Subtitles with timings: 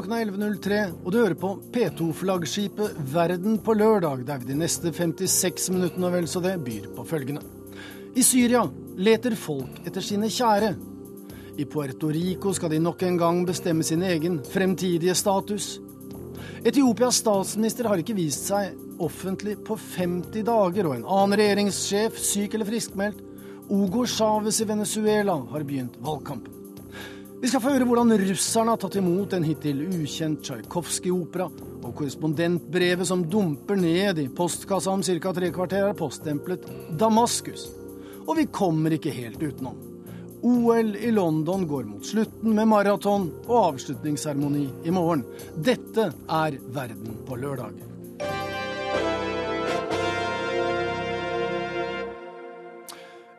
[0.00, 4.88] klokken er 11.03, og du hører på P2-flaggskipet Verden på lørdag, der vi de neste
[4.96, 7.42] 56 minuttene og vel så det byr på følgende.
[8.16, 8.62] I Syria
[8.96, 10.70] leter folk etter sine kjære.
[11.60, 15.74] I Puerto Rico skal de nok en gang bestemme sin egen fremtidige status.
[16.64, 18.72] Etiopias statsminister har ikke vist seg
[19.04, 23.20] offentlig på 50 dager, og en annen regjeringssjef, syk eller friskmeldt,
[23.68, 26.59] Ogo Chávez i Venezuela, har begynt valgkampen.
[27.40, 31.46] Vi skal få høre hvordan russerne har tatt imot en hittil ukjent Tsjajkovskij-opera,
[31.80, 35.32] og korrespondentbrevet som dumper ned i postkassa om ca.
[35.32, 36.68] tre kvarter, er poststemplet
[37.00, 37.70] Damaskus.
[38.26, 39.80] Og vi kommer ikke helt utenom.
[40.44, 45.24] OL i London går mot slutten med maraton og avslutningsseremoni i morgen.
[45.56, 47.89] Dette er Verden på lørdag.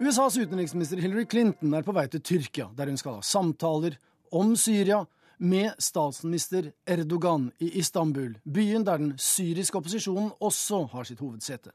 [0.02, 4.00] USAs utenriksminister Hillary Clinton er på vei til Tyrkia, der hun skal ha samtaler
[4.34, 5.04] om Syria
[5.38, 11.70] med statsminister Erdogan i Istanbul, byen der den syriske opposisjonen også har sitt hovedsete.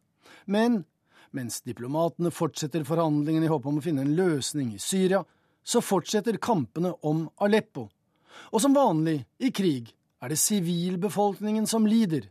[0.51, 0.81] Men
[1.31, 5.23] mens diplomatene fortsetter forhandlingene i håp om å finne en løsning i Syria,
[5.63, 7.87] så fortsetter kampene om Aleppo.
[8.51, 12.27] Og som vanlig i krig er det sivilbefolkningen som lider.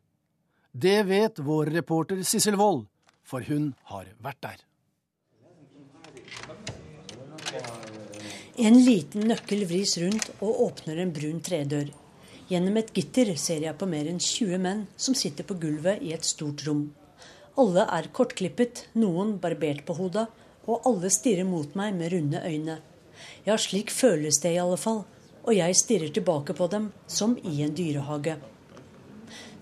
[0.76, 2.90] Det vet vår reporter Sissel Wold,
[3.24, 4.66] for hun har vært der.
[8.56, 11.90] En liten nøkkel vris rundt og åpner en brun tredør.
[12.48, 16.14] Gjennom et gitter ser jeg på mer enn 20 menn som sitter på gulvet i
[16.16, 16.86] et stort rom.
[17.60, 20.26] Alle er kortklippet, noen barbert på hodet,
[20.68, 22.80] og alle stirrer mot meg med runde øyne.
[23.46, 25.04] Ja, slik føles det i alle fall,
[25.44, 28.40] og jeg stirrer tilbake på dem som i en dyrehage.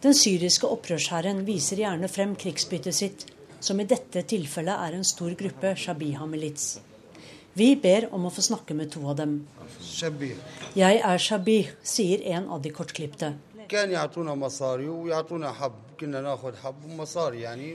[0.03, 3.27] Den syriske opprørshæren viser gjerne frem krigsbyttet sitt,
[3.63, 6.73] som i dette tilfellet er en stor gruppe shabiha-milits.
[7.53, 9.33] Vi ber om å få snakke med to av dem.
[10.73, 13.29] Jeg er Shabih, sier en av de kortklipte.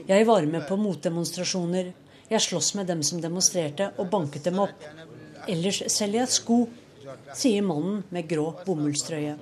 [0.09, 1.93] Jeg var med på motdemonstrasjoner.
[2.29, 4.83] Jeg sloss med dem som demonstrerte, og banket dem opp.
[5.47, 6.59] Ellers selger jeg sko,
[7.31, 9.37] sier mannen med grå bomullstrøye.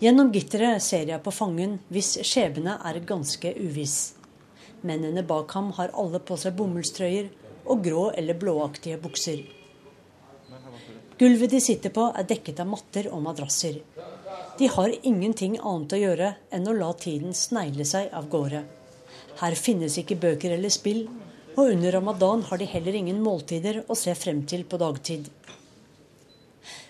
[0.00, 4.14] Gjennom gitteret ser jeg på fangen hvis skjebne er ganske uviss.
[4.80, 7.28] Mennene bak ham har alle på seg bomullstrøyer
[7.64, 9.42] og grå eller blåaktige bukser.
[11.18, 13.78] Gulvet de sitter på, er dekket av matter og madrasser.
[14.58, 18.64] De har ingenting annet å gjøre enn å la tiden snegle seg av gårde.
[19.40, 21.06] Her finnes ikke bøker eller spill,
[21.54, 25.30] og under ramadan har de heller ingen måltider å se frem til på dagtid.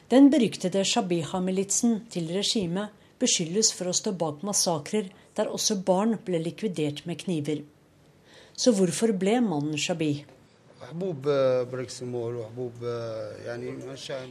[0.08, 6.40] Den beryktede Shabiha-militsen til regimet beskyldes for å stå bak massakrer der også barn ble
[6.44, 7.62] likvidert med kniver.
[8.56, 10.24] Så hvorfor ble mannen Shabih?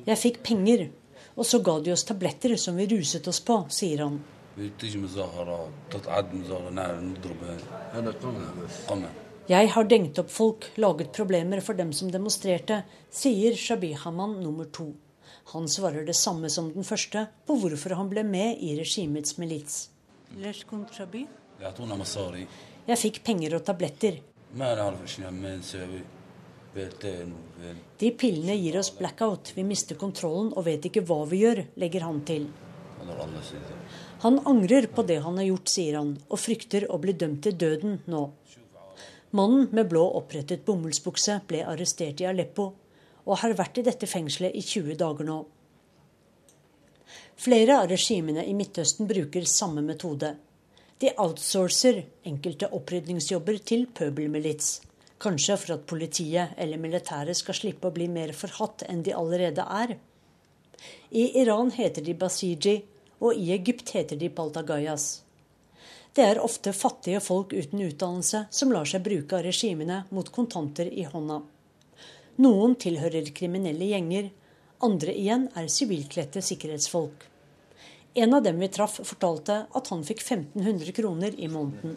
[0.06, 0.86] Jeg fikk penger,
[1.36, 4.20] og så ga de oss tabletter som vi ruset oss på, sier han.
[9.54, 14.94] Jeg har dengt opp folk, laget problemer for dem som demonstrerte, sier Shabihaman nummer to.
[15.52, 19.90] Han svarer det samme som den første på hvorfor han ble med i regimets milits.
[22.88, 24.22] Jeg fikk penger og tabletter.
[26.74, 32.06] De pillene gir oss blackout, vi mister kontrollen og vet ikke hva vi gjør, legger
[32.08, 32.48] han til.
[34.24, 37.58] Han angrer på det han har gjort, sier han, og frykter å bli dømt til
[37.60, 38.24] døden nå.
[39.38, 42.70] Mannen med blå opprettet bomullsbukse ble arrestert i Aleppo
[43.24, 45.38] og har vært i dette fengselet i 20 dager nå.
[47.44, 50.36] Flere av regimene i Midtøsten bruker samme metode.
[51.02, 54.76] De outsourcer enkelte opprydningsjobber til pøbelmilits.
[55.24, 59.64] Kanskje for at politiet eller militæret skal slippe å bli mer forhatt enn de allerede
[59.64, 59.96] er.
[61.16, 62.82] I Iran heter de basiji,
[63.24, 65.24] og i Egypt heter de paltagayas.
[66.14, 70.92] Det er ofte fattige folk uten utdannelse som lar seg bruke av regimene mot kontanter
[70.92, 71.40] i hånda.
[72.44, 74.30] Noen tilhører kriminelle gjenger,
[74.84, 77.30] andre igjen er sivilkledte sikkerhetsfolk.
[78.14, 81.96] En av dem vi traff, fortalte at han fikk 1500 kroner i måneden.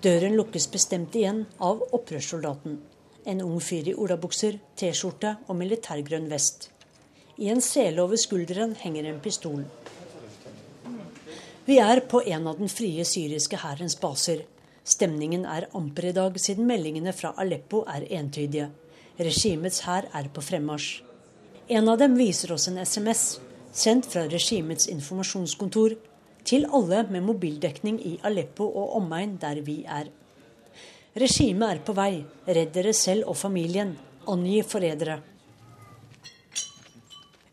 [0.00, 2.78] Døren lukkes bestemt igjen av opprørssoldaten.
[3.28, 6.70] En ung fyr i olabukser, T-skjorte og militærgrønn vest.
[7.36, 9.66] I en sele over skulderen henger en pistol.
[11.66, 14.40] Vi er på en av den frie syriske hærens baser.
[14.88, 18.70] Stemningen er amper i dag, siden meldingene fra Aleppo er entydige.
[19.20, 21.02] Regimets hær er på fremmarsj.
[21.68, 23.36] En av dem viser oss en SMS
[23.70, 26.00] sendt fra regimets informasjonskontor
[26.50, 30.08] til alle med mobildekning i Aleppo og omegn der vi er.
[31.14, 32.24] Regimet er på vei.
[32.46, 33.96] Redd dere selv og familien.
[34.30, 35.20] Angi forrædere.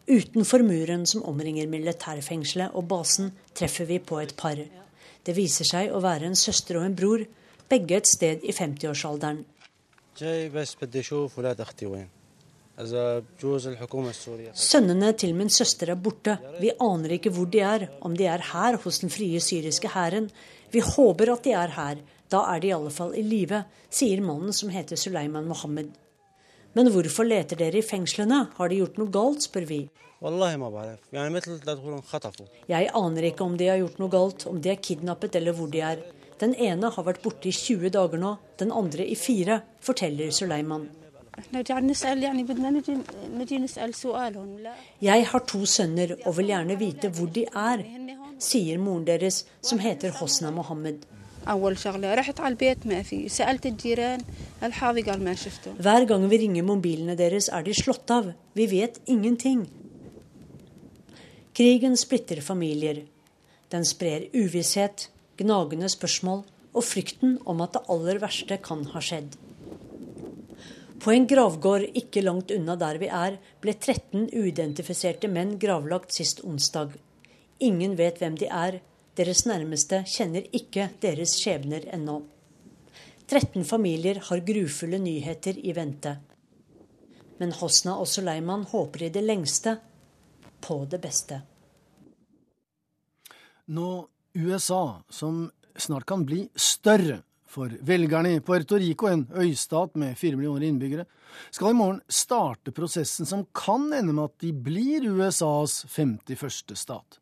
[0.08, 4.62] Utenfor muren som omringer militærfengselet og basen, treffer vi på et par.
[5.26, 7.26] Det viser seg å være en søster og en bror,
[7.70, 9.44] begge et sted i 50-årsalderen.
[14.54, 16.36] Sønnene til min søster er borte.
[16.62, 20.30] Vi aner ikke hvor de er, om de er her hos den frie syriske hæren.
[20.70, 22.04] Vi håper at de er her.
[22.30, 25.90] Da er de i alle fall i live, sier mannen som heter Suleiman Mohammed.
[26.78, 28.44] Men hvorfor leter dere i fengslene?
[28.60, 29.80] Har de gjort noe galt, spør vi.
[32.70, 35.72] Jeg aner ikke om de har gjort noe galt, om de er kidnappet eller hvor
[35.74, 36.06] de er.
[36.38, 40.86] Den ene har vært borte i 20 dager nå, den andre i fire, forteller Suleiman.
[45.02, 47.84] Jeg har to sønner og vil gjerne vite hvor de er,
[48.42, 51.06] sier moren deres, som heter Hosna Mohammed.
[55.86, 58.34] Hver gang vi ringer mobilene deres, er de slått av.
[58.58, 59.68] Vi vet ingenting.
[61.54, 63.06] Krigen splitter familier.
[63.70, 66.44] Den sprer uvisshet, gnagende spørsmål
[66.74, 69.38] og frykten om at det aller verste kan ha skjedd.
[71.00, 76.42] På en gravgård ikke langt unna der vi er, ble 13 uidentifiserte menn gravlagt sist
[76.46, 76.96] onsdag.
[77.62, 78.80] Ingen vet hvem de er,
[79.18, 82.22] deres nærmeste kjenner ikke deres skjebner ennå.
[83.28, 86.16] 13 familier har grufulle nyheter i vente.
[87.38, 89.76] Men Hosna og Suleiman håper i det lengste
[90.64, 91.42] på det beste.
[93.68, 93.90] Nå
[94.34, 97.22] USA, som snart kan bli større
[97.58, 101.06] for velgerne i Puerto Rico, en øystat med fire millioner innbyggere,
[101.50, 106.76] skal i morgen starte prosessen som kan ende med at de blir USAs 51.
[106.78, 107.18] stat.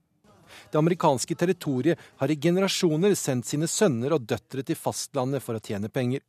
[0.71, 5.63] Det amerikanske territoriet har i generasjoner sendt sine sønner og døtre til fastlandet for å
[5.63, 6.23] tjene penger.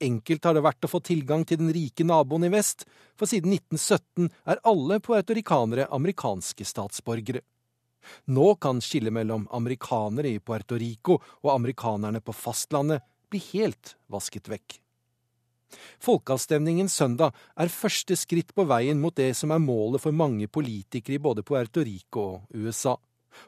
[0.00, 3.52] Enkelt har det vært å få tilgang til den rike naboen i vest, for siden
[3.52, 7.44] 1917 er alle puertorikanere amerikanske statsborgere.
[8.32, 14.50] Nå kan skillet mellom amerikanere i Puerto Rico og amerikanerne på fastlandet bli helt vasket
[14.50, 14.80] vekk.
[16.02, 21.18] Folkeavstemningen søndag er første skritt på veien mot det som er målet for mange politikere
[21.18, 22.96] i både Puerto Rico og USA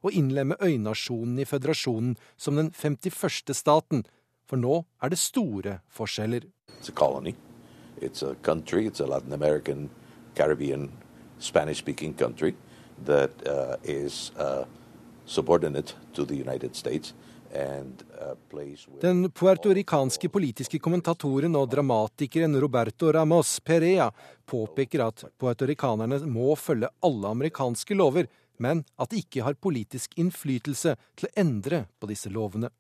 [0.03, 3.55] å innlemme øynasjonen i føderasjonen som den 51.
[3.57, 4.05] staten,
[4.47, 6.47] for nå er det store forskjeller.
[6.79, 7.35] It's a colony.
[8.01, 8.87] It's a country.
[8.87, 9.91] It's a Latin American,
[10.35, 10.91] Caribbean,
[11.39, 12.55] Spanish-speaking country
[13.05, 14.65] that uh, is uh,
[15.27, 17.15] subordinate to the United States.
[17.53, 24.07] Den puertorikanske politiske kommentatoren og dramatikeren Roberto Ramos Perea
[24.49, 30.95] påpeker at puertorikanerne må følge alle amerikanske lover, men at de ikke har politisk innflytelse
[31.19, 32.71] til å endre på disse lovene.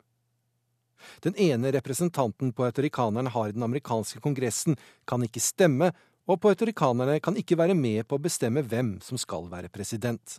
[1.20, 5.90] Den ene representanten puertorikanerne har i den amerikanske kongressen, kan ikke stemme,
[6.30, 10.38] og puertorikanerne kan ikke være med på å bestemme hvem som skal være president.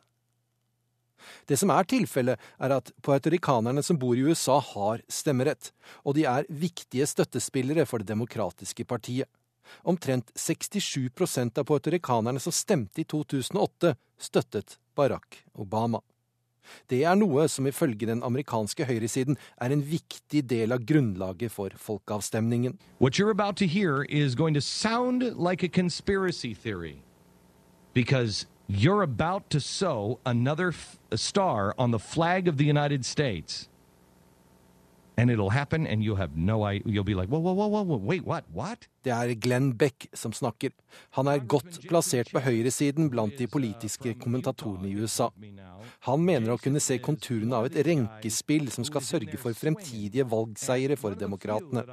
[1.50, 5.72] Det som er tilfellet, er at puertorikanerne som bor i USA, har stemmerett,
[6.04, 9.30] og de er viktige støttespillere for Det demokratiske partiet.
[9.84, 16.02] Omtrent 67% av puertorikanerne som stemte i 2008, støttet Barack Obama.
[16.88, 21.76] Det er noe som ifølge den amerikanske høyresiden er en viktig del av grunnlaget for
[21.76, 22.78] folkeavstemningen.
[27.94, 30.74] Because you're about to sow another
[31.16, 33.70] star on the flag of the United States.
[35.16, 36.82] And it'll happen, and you'll have no idea.
[36.88, 38.88] You'll be like, whoa, whoa, whoa, whoa, wait, what, what?
[39.04, 40.72] Det er Glenn Beck som snakker.
[41.12, 45.30] Han er godt plassert på høyresiden blant de politiske kommentatorene i USA.
[46.08, 50.98] Han mener å kunne se konturene av et renkespill som skal sørge for fremtidige valgseiere
[50.98, 51.86] for demokratene.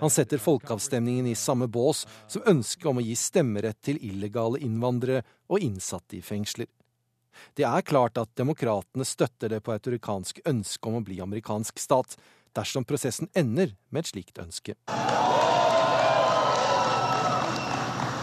[0.00, 5.22] Han setter folkeavstemningen i samme bås som ønsket om å gi stemmerett til illegale innvandrere
[5.50, 6.70] og innsatte i fengsler.
[7.56, 12.16] Det er klart at demokratene støtter det puertoricanske ønsket om å bli amerikansk stat,
[12.54, 14.74] dersom prosessen ender med et slikt ønske.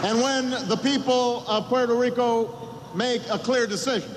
[0.04, 2.46] And when the people of Puerto Rico
[2.94, 4.08] make a clear decision,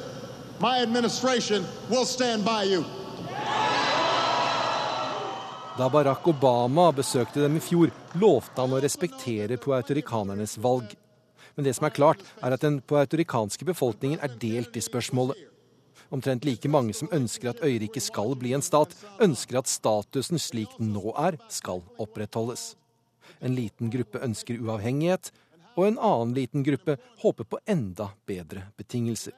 [0.59, 2.85] my administration will stand by you.
[5.77, 10.91] Da Barack Obama besøkte dem i fjor, lovte han å respektere puertoricanernes valg.
[11.55, 15.37] Men det som er klart, er at den puertorikanske befolkningen er delt i spørsmålet.
[16.11, 18.91] Omtrent like mange som ønsker at øyriket skal bli en stat,
[19.23, 22.73] ønsker at statusen slik den nå er, skal opprettholdes.
[23.39, 25.31] En liten gruppe ønsker uavhengighet,
[25.79, 29.33] og en annen liten gruppe håper på enda bedre betingelser.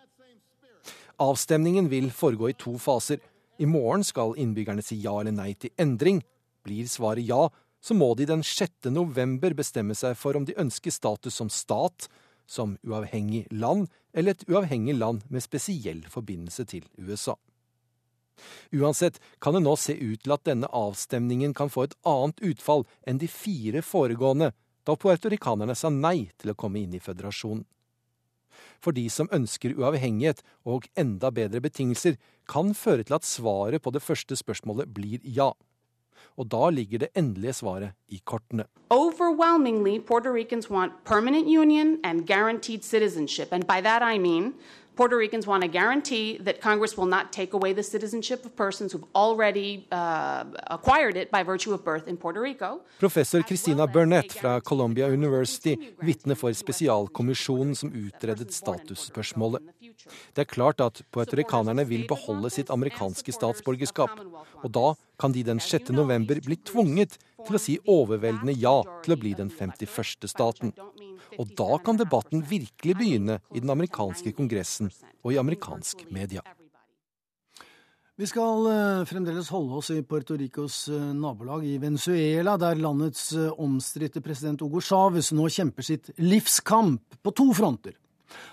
[1.21, 3.21] Avstemningen vil foregå i to faser.
[3.61, 6.23] I morgen skal innbyggerne si ja eller nei til endring.
[6.65, 7.45] Blir svaret ja,
[7.83, 8.87] så må de den 6.
[8.95, 12.07] november bestemme seg for om de ønsker status som stat,
[12.47, 17.35] som uavhengig land eller et uavhengig land med spesiell forbindelse til USA.
[18.73, 22.87] Uansett kan det nå se ut til at denne avstemningen kan få et annet utfall
[23.07, 24.51] enn de fire foregående,
[24.83, 27.63] da puertorikanerne sa nei til å komme inn i føderasjonen.
[28.83, 32.17] For de som ønsker uavhengighet og enda bedre betingelser,
[32.49, 35.53] kan føre til at svaret på det første spørsmålet blir ja.
[36.37, 38.63] Og da ligger det endelige svaret i kortene.
[38.89, 43.47] Overwhelmingly, Puerto Ricans want permanent union and guaranteed citizenship.
[43.51, 44.53] And by that I mean
[44.95, 48.93] Puerto Ricans want a guarantee that Congress will not take away the citizenship of persons
[48.93, 52.81] who've already uh, acquired it by virtue of birth in Puerto Rico.
[52.99, 59.61] Professor Christina Burnett fra Columbia University vitner for spesialkommisjonen som utredet statusspørsmålet.
[60.33, 64.19] Det er klart at puertoricanerne vil beholde sitt amerikanske statsborgerskap,
[64.63, 65.89] og da kan de den 6.
[65.89, 70.27] november bli tvunget til å si overveldende ja til å bli den 51.
[70.29, 70.73] staten.
[71.39, 74.91] Og da kan debatten virkelig begynne i den amerikanske kongressen
[75.23, 76.43] og i amerikansk media.
[78.13, 83.31] Vi skal eh, fremdeles holde oss i Puerto Ricos eh, nabolag i Venezuela, der landets
[83.33, 87.95] eh, omstridte president Hugo Chávez nå kjemper sitt livskamp på to fronter.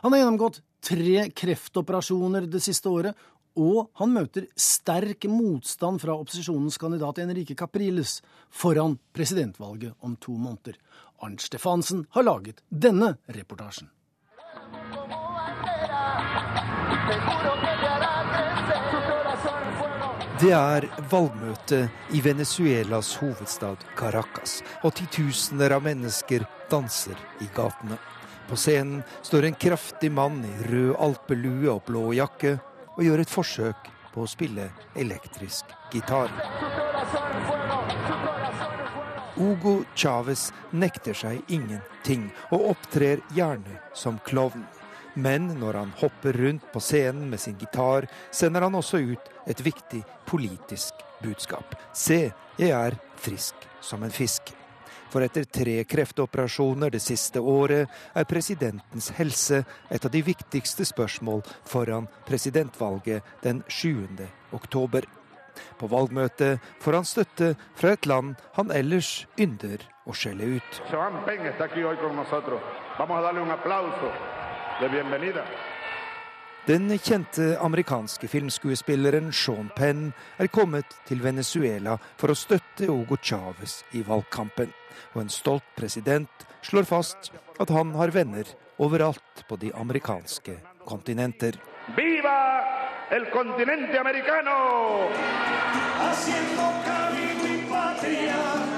[0.01, 3.21] Han har gjennomgått tre kreftoperasjoner det siste året,
[3.59, 10.79] og han møter sterk motstand fra opposisjonens kandidat Enrique Capriles foran presidentvalget om to måneder.
[11.21, 13.91] Arnt Stefansen har laget denne reportasjen.
[20.41, 21.83] Det er valgmøte
[22.17, 27.99] i Venezuelas hovedstad Caracas, og titusener av mennesker danser i gatene.
[28.49, 32.57] På scenen står en kraftig mann i rød alpelue og blå jakke
[33.01, 34.67] og gjør et forsøk på å spille
[34.99, 36.29] elektrisk gitar.
[39.39, 44.67] Hugo Chávez nekter seg ingenting, og opptrer gjerne som klovn.
[45.17, 49.65] Men når han hopper rundt på scenen med sin gitar, sender han også ut et
[49.65, 51.73] viktig politisk budskap.
[51.97, 52.27] Se,
[52.61, 54.53] jeg er frisk som en fisk.
[55.11, 61.43] For etter tre kreftoperasjoner det siste året er presidentens helse et av de viktigste spørsmål
[61.67, 64.07] foran presidentvalget den 7.
[64.55, 65.09] oktober.
[65.79, 70.81] På valgmøtet får han støtte fra et land han ellers ynder å skjelle ut.
[76.67, 83.79] Den kjente amerikanske filmskuespilleren Sean Penn er kommet til Venezuela for å støtte Hugo Chávez
[83.97, 84.69] i valgkampen.
[85.15, 88.45] Og en stolt president slår fast at han har venner
[88.77, 91.57] overalt på de amerikanske kontinenter.
[91.97, 92.39] Viva
[93.11, 95.09] el continente americano!
[96.01, 98.70] Haciendo camino y patria.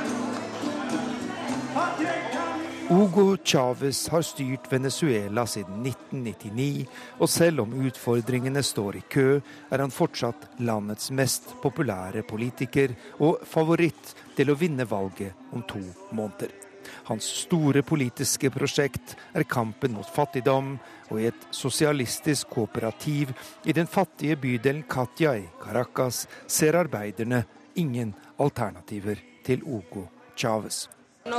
[2.92, 6.86] Hugo Chávez har styrt Venezuela siden 1999,
[7.24, 9.38] og selv om utfordringene står i kø,
[9.72, 12.92] er han fortsatt landets mest populære politiker
[13.24, 15.80] og favoritt til å vinne valget om to
[16.12, 16.52] måneder.
[17.08, 20.74] Hans store politiske prosjekt er kampen mot fattigdom,
[21.08, 23.32] og i et sosialistisk kooperativ
[23.64, 30.90] i den fattige bydelen Katja i Caracas ser arbeiderne ingen alternativer til Hugo Chávez.
[31.24, 31.38] No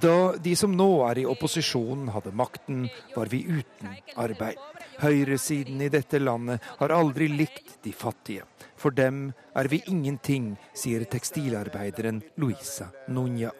[0.00, 4.58] da de som nå er i opposisjon hadde makten, var vi uten arbeid.
[5.02, 8.46] Høyresiden i dette landet har aldri likt de fattige.
[8.78, 13.50] For dem er vi ingenting, sier tekstilarbeideren Luisa Nuña.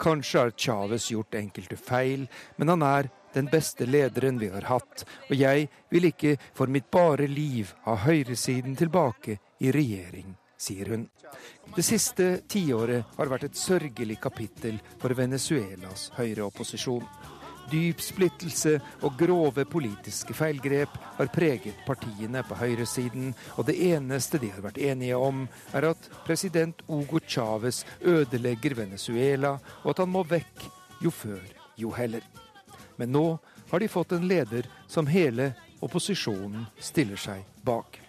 [0.00, 2.26] Kanskje har Chávez gjort enkelte feil,
[2.56, 6.90] men han er den beste lederen vi har hatt, og jeg vil ikke for mitt
[6.90, 11.06] bare liv ha høyresiden tilbake i regjering sier hun.
[11.76, 17.04] Det siste tiåret har vært et sørgelig kapittel for Venezuelas høyreopposisjon.
[17.66, 24.52] Dyp splittelse og grove politiske feilgrep har preget partiene på høyresiden, og det eneste de
[24.54, 25.42] har vært enige om,
[25.74, 30.68] er at president Hugo Chávez ødelegger Venezuela, og at han må vekk
[31.02, 31.42] jo før,
[31.76, 32.22] jo heller.
[32.96, 33.38] Men nå
[33.70, 38.00] har de fått en leder som hele opposisjonen stiller seg bak.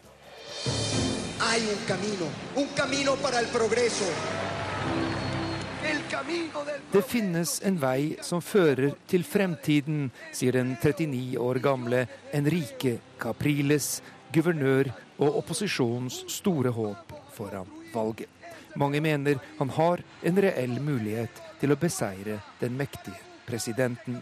[6.91, 14.01] Det finnes en vei som fører til fremtiden, sier den 39 år gamle Enrique Capriles,
[14.34, 18.29] guvernør og opposisjonens store håp foran valget.
[18.77, 23.17] Mange mener han har en reell mulighet til å beseire den mektige
[23.48, 24.20] presidenten.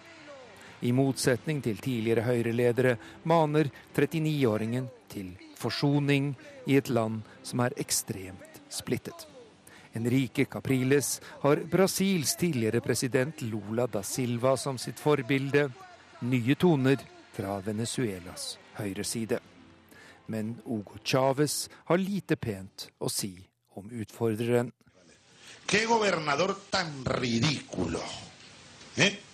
[0.86, 2.98] I motsetning til tidligere høyreledere
[3.32, 6.34] maner 39-åringen til forsoning
[6.70, 9.26] i et land som er ekstremt splittet.
[9.96, 15.70] Enrique Capriles har Brasils tidligere president Lula da Silva som sitt forbilde.
[16.28, 17.02] Nye toner
[17.34, 19.40] fra Venezuelas høyreside.
[20.28, 23.34] Men Hugo Chávez har lite pent å si
[23.80, 24.72] om utfordreren.
[25.66, 28.02] Qué gobernador tan ridículo.
[28.98, 29.25] ¿Eh?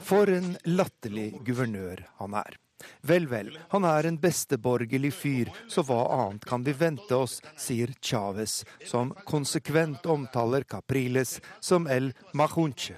[0.00, 2.58] For en latterlig guvernør han er.
[3.04, 7.92] Vel, vel, han er en besteborgerlig fyr, så hva annet kan vi vente oss, sier
[8.00, 12.96] Chávez, som konsekvent omtaler Capriles som El Mahunche,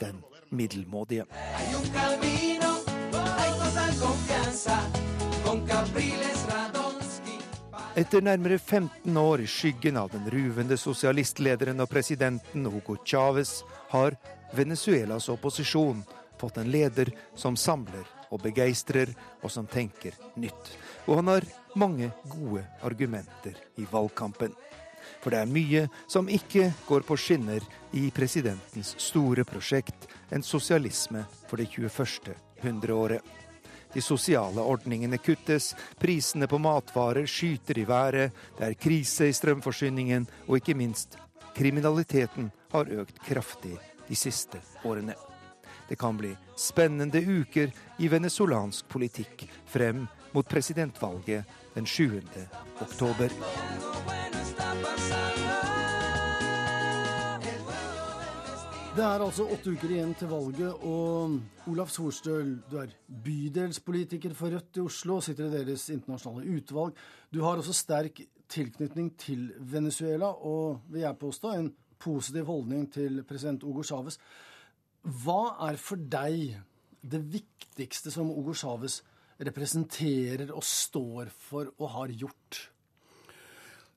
[0.00, 0.20] den
[0.52, 1.26] middelmådige.
[7.92, 13.58] Etter nærmere 15 år i skyggen av den ruvende sosialistlederen og presidenten Hugo Chávez
[13.92, 14.16] har
[14.52, 16.02] Venezuelas opposisjon
[16.40, 20.72] fått en leder som samler og begeistrer, og som tenker nytt.
[21.06, 21.46] Og han har
[21.78, 24.54] mange gode argumenter i valgkampen.
[25.22, 27.62] For det er mye som ikke går på skinner
[27.94, 32.34] i presidentens store prosjekt, en sosialisme for det 21.
[32.62, 33.22] hundreåret.
[33.92, 40.26] De sosiale ordningene kuttes, prisene på matvarer skyter i været, det er krise i strømforsyningen,
[40.48, 41.18] og ikke minst
[41.52, 43.76] kriminaliteten har økt kraftig
[44.08, 45.14] de siste årene.
[45.88, 51.44] Det kan bli spennende uker i venezolansk politikk frem mot presidentvalget
[51.74, 52.20] den 7.
[52.80, 53.32] oktober.
[58.92, 61.38] Det er altså åtte uker igjen til valget, og
[61.72, 62.90] Olaf Sorstøl, du er
[63.24, 66.98] bydelspolitiker for Rødt i Oslo sitter i deres internasjonale utvalg.
[67.32, 68.20] Du har også sterk
[68.52, 71.70] tilknytning til Venezuela, og vil jeg påstå en
[72.02, 74.18] positiv holdning til president Hugo Chávez.
[75.02, 76.58] Hva er for deg
[77.02, 79.00] det viktigste som Hugo Chávez
[79.42, 82.66] representerer og står for og har gjort?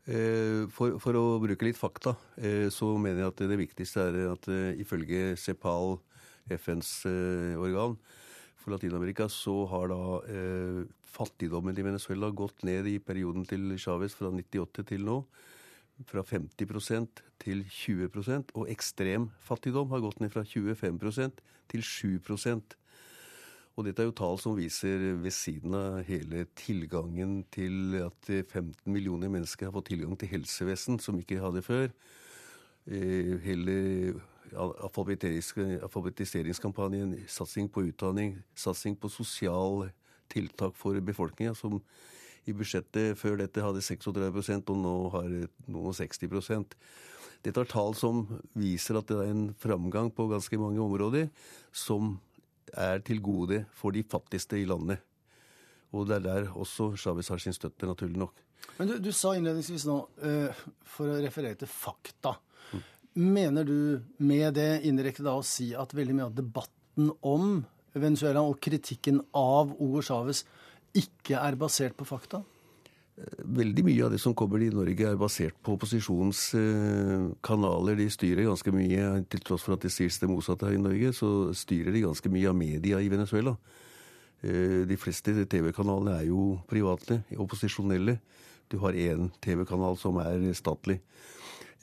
[0.05, 4.17] Eh, for, for, å bruke litt fakta, eh, så mener jeg at det viktigste er
[4.35, 5.97] at eh, ifølge CEPAL,
[6.45, 6.89] FNs
[7.57, 7.95] organ
[8.61, 9.97] for Latin-Amerika, så har da
[11.09, 15.15] fattigdommen i Venezuela gått ned i perioden til Chávez fra 98 til nå
[16.09, 21.39] fra 50% til 20% og ekstrem fattigdom har gått ned fra 25%
[21.71, 22.75] til 7%
[23.75, 28.87] og dette er jo tall som viser ved siden av hele tilgangen til at 15
[28.87, 31.87] millioner mennesker har fått tilgang til helsevesen som ikke hadde før.
[32.87, 33.75] Eh, hele
[34.55, 39.91] alfabetiseringskampanjen, satsing på utdanning, satsing på sosial
[40.31, 41.81] tiltak for befolkninga, som
[42.45, 45.29] i budsjettet før dette hadde 36% og nå har
[45.71, 46.75] noen 60%
[47.45, 48.23] Dette er tall som
[48.57, 51.27] viser at det er en framgang på ganske mange områder
[51.75, 52.15] som
[52.73, 55.03] er til gode for de fattigste i landet.
[55.93, 58.41] Og det er der også Chávez har sin støtte, naturlig nok.
[58.79, 62.33] Men du, du sa innledningsvis nå, uh, for å referere til fakta.
[62.73, 62.83] Mm.
[63.37, 63.77] Mener du
[64.25, 67.59] med det indirekte da å si at veldig mye av debatten om
[67.95, 70.43] Venezuela og kritikken av Hugo Chávez
[70.97, 72.43] ikke er basert på fakta?
[73.15, 77.95] Veldig mye av det som kommer i Norge er basert på opposisjonens eh, kanaler.
[77.95, 81.13] De styrer ganske mye, til tross for at det sies det motsatte her i Norge,
[81.15, 83.55] så styrer de ganske mye av media i Venezuela.
[84.43, 88.17] Eh, de fleste TV-kanalene er jo private, opposisjonelle.
[88.67, 90.99] Du har én TV-kanal som er statlig.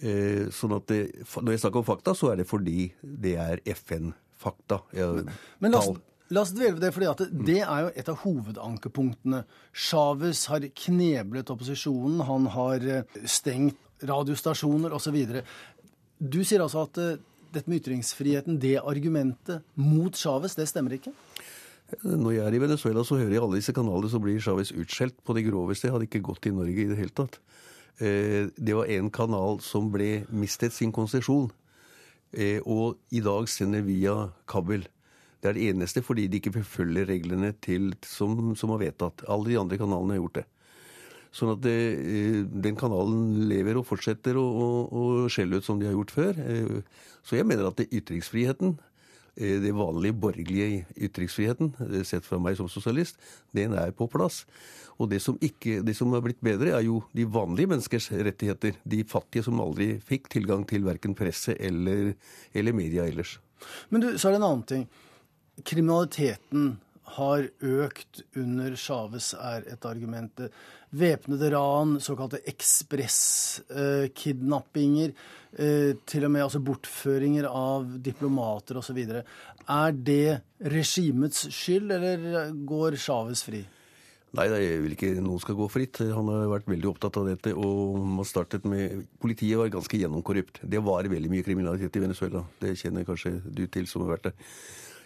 [0.05, 1.01] Eh, sånn at det,
[1.33, 4.83] Når jeg snakker om fakta, så er det fordi det er FN-fakta.
[4.93, 5.33] Men,
[5.65, 5.97] men la, oss,
[6.33, 9.43] La oss dvele ved det, for det er jo et av hovedankepunktene.
[9.77, 15.19] Chávez har kneblet opposisjonen, han har eh, stengt radiostasjoner osv.
[16.17, 17.19] Du sier altså at eh,
[17.53, 21.13] dette med ytringsfriheten, det argumentet mot Chávez, det stemmer ikke?
[22.01, 25.19] Når jeg er i Venezuela, så hører jeg alle disse kanalene, så blir Chávez utskjelt
[25.21, 25.91] på det groveste.
[25.91, 27.43] Jeg hadde ikke gått i Norge i det hele tatt.
[28.01, 31.53] Eh, det var en kanal som ble mistet sin konsesjon,
[32.65, 34.15] og i dag sender via
[34.49, 34.87] kabel.
[35.43, 39.25] Det er det eneste fordi de ikke forfølger reglene til, som, som er vedtatt.
[39.27, 40.47] Alle de andre kanalene har gjort det.
[41.33, 44.47] Sånn at det, eh, den kanalen lever og fortsetter å,
[44.87, 46.39] å, skjelle ut som de har gjort før.
[46.45, 48.77] Eh, så jeg mener at det ytringsfriheten,
[49.41, 51.73] eh, det vanlige borgerlige ytringsfriheten,
[52.05, 53.17] sett fra meg som sosialist,
[53.57, 54.43] den er på plass.
[55.01, 58.77] Og det som, ikke, det som har blitt bedre, er jo de vanlige menneskers rettigheter.
[58.85, 62.13] De fattige som aldri fikk tilgang til verken presse eller,
[62.53, 63.39] eller media ellers.
[63.89, 64.85] Men du, så er det en annen ting.
[65.65, 66.77] Kriminaliteten
[67.17, 70.41] har økt under Chávez, er et argument.
[70.93, 75.13] Væpnede ran, såkalte ekspresskidnappinger,
[75.59, 78.99] eh, til og med altså bortføringer av diplomater osv.
[79.69, 83.67] Er det regimets skyld, eller går Chávez fri?
[84.33, 85.99] Nei, jeg vil ikke noen skal gå fritt.
[86.17, 87.53] Han har vært veldig opptatt av dette.
[87.53, 90.61] og man startet med, Politiet var ganske gjennomkorrupt.
[90.65, 92.45] Det var veldig mye kriminalitet i Venezuela.
[92.59, 94.35] Det kjenner kanskje du til som har vært der.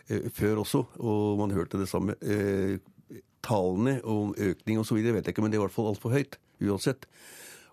[0.09, 2.15] Eh, før også, og man hørte det samme.
[2.23, 2.79] Eh,
[3.47, 4.99] Tallene om økning osv.
[4.99, 7.07] vet jeg ikke, men det er i hvert fall altfor høyt uansett.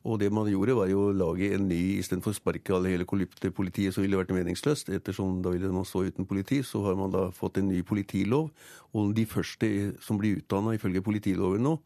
[0.04, 3.06] Og det man gjorde, var jo å lage en ny Istedenfor å sparke alle hele
[3.08, 4.92] politiet, så ville vært meningsløst.
[4.92, 8.52] Ettersom da ville man stå uten politi, så har man da fått en ny politilov.
[8.94, 9.70] Og de første
[10.04, 11.78] som blir utdanna ifølge politiloven nå,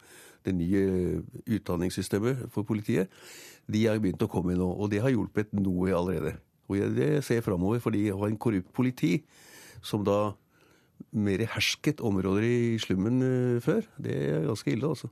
[0.43, 3.11] det nye utdanningssystemet for politiet,
[3.69, 4.65] de har begynt å komme nå.
[4.65, 6.39] Og det har hjulpet noe allerede.
[6.67, 9.21] Og det ser jeg framover, for de har en korrupt politi
[9.85, 10.35] som da
[11.17, 15.11] mer hersket områder i slummen eh, før, det er ganske ille, altså.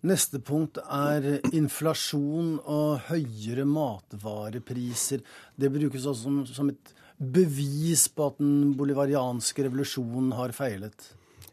[0.00, 5.20] Neste punkt er inflasjon og høyere matvarepriser.
[5.60, 11.10] Det brukes også som, som et bevis på at den bolivarianske revolusjonen har feilet.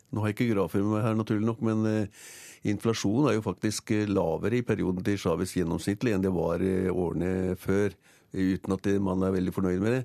[0.08, 2.28] Nå har jeg ikke grafer med meg her, naturlig nok, men eh,
[2.72, 6.88] inflasjon er jo faktisk eh, lavere i perioden til Chávez gjennomsnittlig enn det var eh,
[6.88, 7.92] årene før,
[8.34, 10.02] uten at man er veldig fornøyd med det.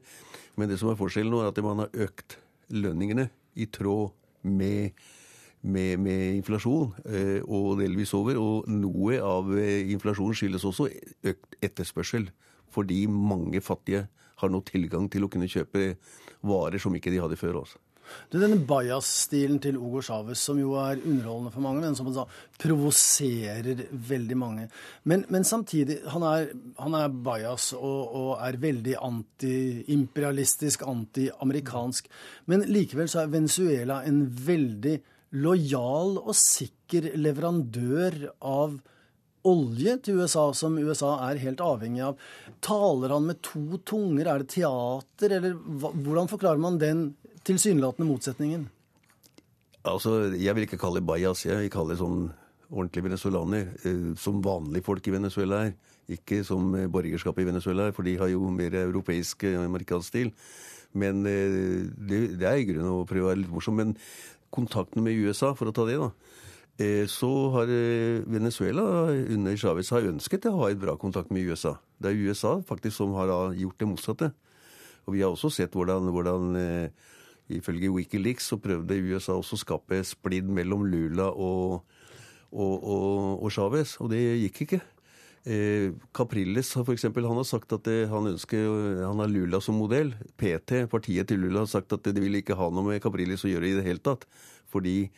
[0.57, 2.39] Men det som er forskjellen nå, er at man har økt
[2.73, 4.93] lønningene i tråd med
[5.63, 8.39] med, med inflasjon, eh, og delvis over.
[8.41, 10.89] Og noe av eh, inflasjonen skyldes også
[11.33, 12.29] økt etterspørsel,
[12.73, 14.07] fordi mange fattige
[14.43, 15.95] har nå tilgang til å kunne kjøpe
[16.43, 17.63] varer som ikke de hadde før.
[17.63, 17.82] også.
[18.31, 22.27] Du, Denne bajas-stilen til Hugo Chávez, som jo er underholdende for mange, men som sa,
[22.63, 24.67] provoserer veldig mange.
[25.09, 32.11] Men, men samtidig, han er, han er bajas og, og, er veldig anti-imperialistisk, anti-amerikansk.
[32.51, 34.99] Men likevel så er Venezuela en veldig
[35.43, 38.81] lojal og sikker leverandør av
[39.49, 42.21] olje til USA, som USA er helt avhengig av.
[42.63, 44.29] Taler han med to tunger?
[44.29, 47.09] Er det teater, eller hvordan forklarer man den
[47.45, 48.69] tilsynelatende motsetningen?
[49.85, 52.31] Altså, Jeg vil ikke kalle det bajas, jeg vil kalle det sånn
[52.71, 53.73] ordentlig venezuelaner.
[53.85, 55.73] Eh, som vanlige folk i Venezuela er.
[56.09, 60.33] Ikke som borgerskapet i Venezuela er, for de har jo mer europeisk, eh, amerikansk stil.
[60.93, 63.79] Men eh, det, er i grunnen å prøve å være litt morsom.
[63.81, 63.97] Men
[64.53, 66.11] kontaktene med USA, for å ta det, da,
[66.83, 71.49] eh, så har eh, Venezuela under Chávez har ønsket å ha et bra kontakt med
[71.49, 71.79] USA.
[71.99, 74.33] Det er USA faktisk som har gjort det motsatte.
[75.07, 77.09] Og vi har også sett hvordan, hvordan eh,
[77.59, 81.83] ifølge Wikileaks så prøvde USA også å skape splidd mellom Lula og,
[82.53, 84.81] og, og, og Chávez, og det gikk ikke.
[85.43, 89.75] Eh, Capriles for eksempel, han har sagt at det, han ønsker Han har Lula som
[89.75, 90.13] modell.
[90.39, 93.51] PT, partiet til Lula, har sagt at de vil ikke ha noe med Capriles å
[93.51, 94.29] gjøre i det hele tatt.
[94.71, 95.11] For de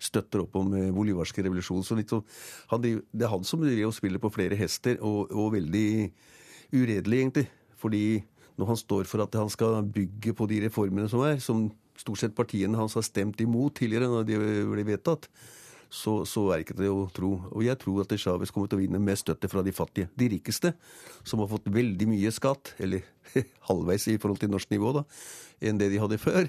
[0.00, 1.84] støtter opp om eh, bolivarske revolusjon.
[1.86, 2.24] Så liksom,
[2.72, 6.10] han, det er han som driver og spiller på flere hester, og, og veldig
[6.74, 7.46] uredelig, egentlig.
[7.80, 8.04] Fordi
[8.58, 11.68] når han står for at han skal bygge på de reformene som er, som
[12.00, 14.38] stort sett partiene hans har stemt imot tidligere når de
[14.70, 15.28] ble vedtatt,
[15.90, 17.32] så, så er ikke det å tro.
[17.50, 20.08] Og jeg tror at Chávez kommer til å vinne med støtte fra de fattige.
[20.14, 20.72] De rikeste,
[21.26, 23.02] som har fått veldig mye skatt, eller
[23.68, 25.04] halvveis i forhold til norsk nivå, da,
[25.66, 26.46] enn det de hadde før,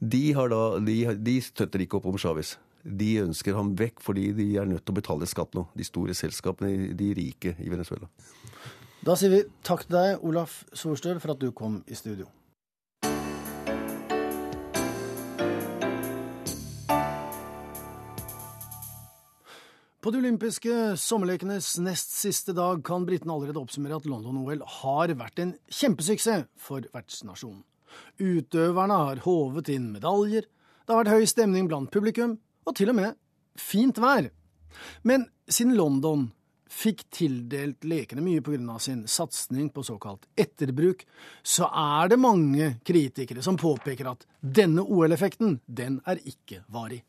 [0.00, 2.56] de, da, de, de støtter ikke opp om Chávez.
[2.88, 5.66] De ønsker ham vekk fordi de er nødt til å betale skatt nå.
[5.76, 8.08] De store selskapene, de rike i Venezuela.
[9.08, 12.26] Da sier vi takk til deg, Olaf Sorstøl, for at du kom i studio.
[20.04, 25.40] På de olympiske sommerlekenes nest siste dag kan britene allerede oppsummere at London-OL har vært
[25.40, 27.64] en kjempesuksess for vertsnasjonen.
[28.20, 30.44] Utøverne har håvet inn medaljer,
[30.84, 32.36] det har vært høy stemning blant publikum,
[32.68, 33.16] og til og med
[33.56, 34.28] fint vær.
[35.00, 36.34] Men siden London
[36.68, 38.78] fikk tildelt lekene mye pga.
[38.78, 41.06] sin satsing på såkalt etterbruk,
[41.42, 47.04] så er det mange kritikere som påpeker at denne OL-effekten, den er ikke varig.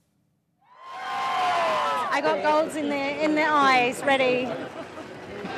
[2.11, 4.47] I got golds in the in the eyes, ready.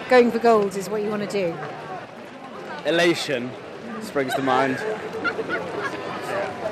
[0.09, 1.55] Going for golds is what you want to do.
[2.85, 3.49] Elation
[4.01, 4.77] springs to mind.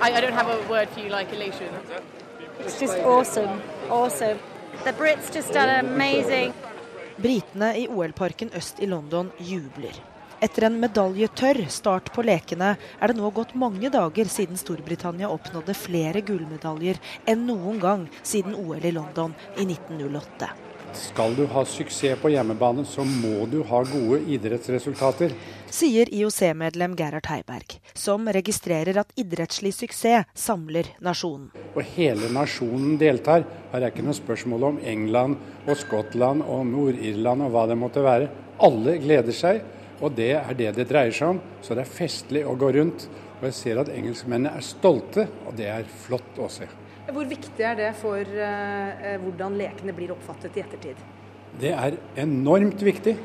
[0.01, 1.73] I, I don't have a word for you like elation.
[2.59, 4.39] It's just awesome, awesome.
[4.83, 6.53] The Brits just done amazing.
[7.19, 9.97] Britene i OL-parken øst i London jubler.
[10.39, 15.75] Etter en medaljetørr start på lekene er det nå gått mange dager siden Storbritannia oppnådde
[15.75, 20.68] flere gullmedaljer enn noen gang siden OL i London i 1908.
[20.97, 25.33] Skal du ha suksess på hjemmebane, så må du ha gode idrettsresultater.
[25.69, 31.51] Sier IOC-medlem Gerhard Heiberg, som registrerer at idrettslig suksess samler nasjonen.
[31.75, 33.45] Og hele nasjonen deltar.
[33.71, 38.05] Her er ikke noe spørsmål om England og Skottland og Nord-Irland og hva det måtte
[38.05, 38.31] være.
[38.65, 39.61] Alle gleder seg.
[39.99, 41.41] Og det er det det dreier seg om.
[41.61, 43.09] Så det er festlig å gå rundt.
[43.39, 46.67] Og jeg ser at engelskmennene er stolte, og det er flott å se.
[47.09, 50.99] Hvor viktig er det for uh, hvordan lekene blir oppfattet i ettertid?
[51.59, 53.15] Det er enormt viktig.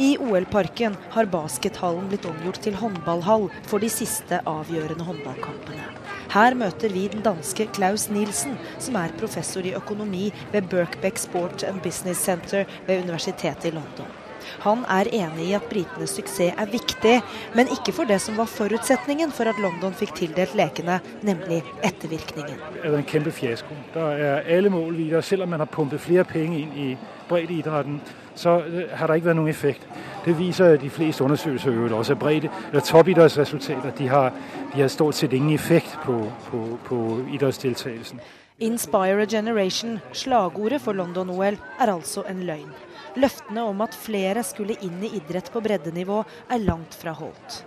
[0.00, 5.88] I OL-parken har baskethallen blitt omgjort til håndballhall for de siste avgjørende håndballkampene.
[6.30, 11.66] Her møter vi den danske Klaus Nielsen, som er professor i økonomi ved Birkbeck Sport
[11.66, 14.19] and Business Center ved Universitetet i London.
[14.64, 17.16] Han er enig i at britenes suksess er viktig,
[17.54, 22.58] men ikke for det som var forutsetningen for at London fikk tildelt lekene, nemlig ettervirkningen.
[22.80, 23.76] Det er en kjempe fiasko.
[23.94, 26.88] Der er alle mål videre, selv om man har pumpet flere penger inn i
[27.28, 28.00] breddeidretten
[28.40, 29.88] så øh, har det ikke vært noen effekt.
[30.24, 32.14] Det viser de fleste undersøkelser øvrigt også.
[32.14, 34.32] Bredde, eller toppidrettsresultater de har,
[34.74, 38.20] de har stort sett ingen effekt på, på, på idrettsdeltakelsen.
[38.58, 42.72] Inspire a generation, slagordet for London-OL, er altså en løgn.
[43.16, 47.64] Løftene om at flere skulle inn i idrett på breddenivå, er langt fra holdt.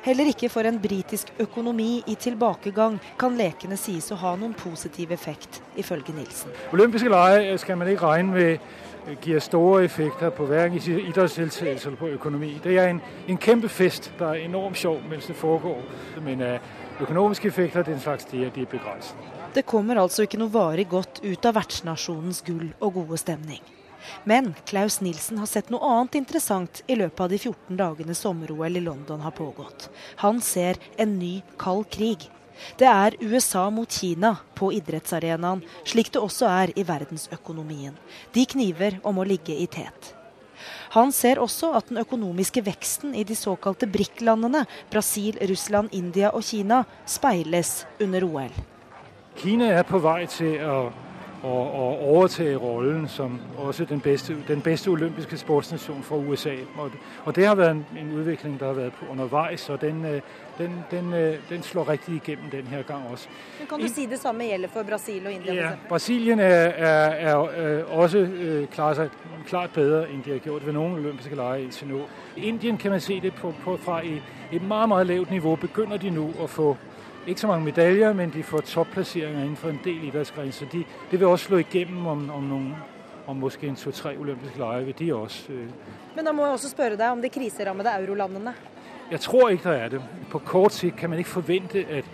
[0.00, 5.10] Heller ikke for en britisk økonomi i tilbakegang kan lekene sies å ha noen positiv
[5.12, 6.54] effekt, ifølge Nilsen.
[6.72, 12.08] Olympiske leker skal man ikke regne med gir store effekter på hverken idrettsdeltakelse eller på
[12.08, 12.60] økonomi.
[12.64, 14.12] Det er en, en kjempefest.
[14.18, 15.82] Det er enormt sjov mens det foregår.
[16.24, 16.56] Men uh,
[17.00, 19.16] økonomiske effekter den slags, de er, de er begrenset.
[19.54, 23.60] Det kommer altså ikke noe varig godt ut av vertsnasjonens gull og gode stemning.
[24.24, 28.76] Men Klaus Nilsen har sett noe annet interessant i løpet av de 14 dagene sommer-OL
[28.76, 29.88] i London har pågått.
[30.24, 32.28] Han ser en ny kald krig.
[32.76, 37.96] Det er USA mot Kina på idrettsarenaen, slik det også er i verdensøkonomien.
[38.34, 40.14] De kniver om å ligge i tet.
[40.90, 46.44] Han ser også at den økonomiske veksten i de såkalte BRIC-landene, Brasil, Russland, India og
[46.44, 48.52] Kina, speiles under OL.
[49.40, 50.74] Kina er på vei til å
[51.42, 56.54] og, og overtage rollen som også den beste, den beste olympiske sportsnasjon for USA.
[56.78, 56.90] Og,
[57.24, 60.20] og, det har vært en, en utvikling der har vært underveis, og den, øh,
[60.58, 63.28] den, den, øh, den, slår riktig igjennom denne gang også.
[63.58, 65.54] Men kan du si det samme gjelder for Brasil og India?
[65.54, 69.10] Ja, Brasilien er, er, er, er også øh, klarer seg
[69.46, 72.04] klart bedre enn de har gjort ved noen olympiske leker inntil nå.
[72.36, 74.22] Indien kan man se det på, på, fra et,
[74.52, 76.76] et meget, meget lavt nivå begynner de nå å få
[77.26, 80.52] ikke så mange medaljer, men de får topplasseringer innenfor en del idrettsgrener.
[80.52, 82.74] Så de, det vil også slå igjennom om, om, noen,
[83.26, 84.84] om måske en to-tre olympiske leker.
[84.84, 85.52] vil de også.
[85.52, 85.66] Øh.
[86.16, 88.54] Men da må jeg også spørre deg om de kriserammede eurolandene?
[89.10, 90.02] Jeg tror ikke det er det.
[90.30, 92.04] På kort sikt kan man ikke forvente at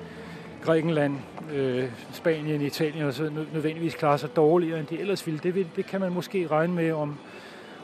[0.65, 1.17] Grekenland,
[1.53, 5.41] øh, Spanien, Italien så nødvendigvis klarer seg dårligere enn de ellers ville.
[5.43, 7.17] Det, vil, det kan man måske regne med om,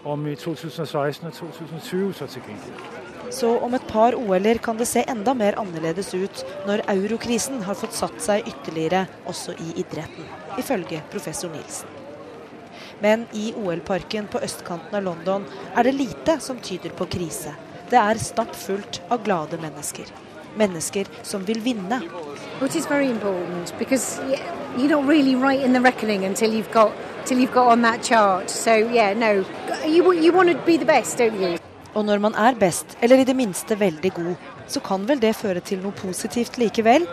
[0.05, 3.02] om i 2016 og 2020 så til gengæld.
[3.33, 7.79] Så om et par OL-er kan det se enda mer annerledes ut når eurokrisen har
[7.81, 10.29] fått satt seg ytterligere også i idretten,
[10.61, 11.89] ifølge professor Nilsen.
[13.01, 17.55] Men i OL-parken på østkanten av London er det lite som tyder på krise.
[17.91, 20.13] Det er stappfullt av glade mennesker.
[20.61, 22.03] Mennesker som vil vinne.
[22.61, 24.21] Which is very important because
[24.77, 26.93] you're not really right in the reckoning until you've got
[27.25, 28.51] till you've got on that chart.
[28.51, 29.45] So yeah, no,
[29.87, 31.62] you you want to be the best, don't you?
[31.93, 35.35] Og når man er best, eller i det minste veldig god, så kan vel det
[35.37, 37.05] føre til noe positivt likevel?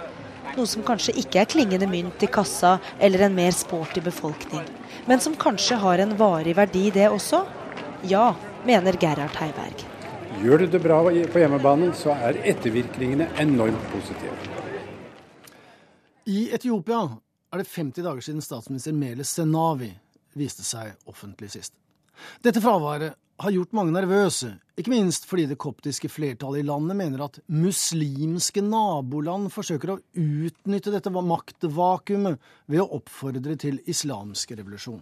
[0.56, 4.63] Noe som kanskje ikke er klingende mynt i kassa eller en mer sporty befolkning,
[5.08, 7.44] men som kanskje har en varig verdi, det også?
[8.08, 8.32] Ja,
[8.65, 9.84] mener Gerhard Heiberg.
[10.39, 14.36] Gjør du det bra på hjemmebane, så er ettervirkningene enormt positive.
[16.30, 17.04] I Etiopia
[17.52, 19.89] er det 50 dager siden statsminister Mele Senavi
[20.39, 21.74] viste seg offentlig sist.
[22.46, 27.23] Dette fraværet har gjort mange nervøse, ikke minst fordi det koptiske flertallet i landet mener
[27.25, 35.02] at muslimske naboland forsøker å utnytte dette maktvakuumet ved å oppfordre til islamsk revolusjon.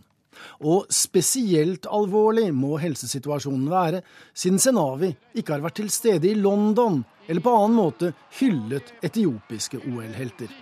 [0.69, 4.03] Og spesielt alvorlig må helsesituasjonen være,
[4.37, 9.81] siden Senavi ikke har vært til stede i London eller på annen måte hyllet etiopiske
[9.81, 10.53] OL-helter.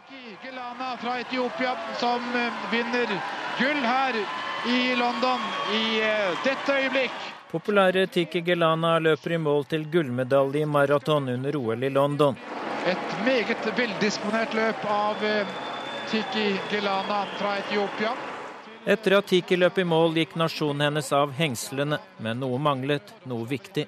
[1.02, 3.10] Fra Etiopia som eh, vinner
[3.60, 4.18] gull her
[4.70, 5.44] i London
[5.76, 7.35] i eh, dette øyeblikk.
[7.52, 12.38] Populære Tiki Gelana løper i mål til gullmedalje i maraton under OL i London.
[12.86, 15.52] Et meget veldisponert løp av eh,
[16.10, 18.16] Tiki Gelana fra Etiopia.
[18.86, 23.48] Etter at Tiki løp i mål, gikk nasjonen hennes av hengslene, men noe manglet, noe
[23.50, 23.88] viktig.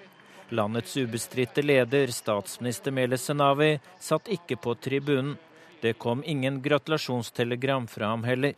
[0.49, 5.35] Landets ubestridte leder, statsminister Mele Senawi, satt ikke på tribunen.
[5.81, 8.55] Det kom ingen gratulasjonstelegram fra ham heller.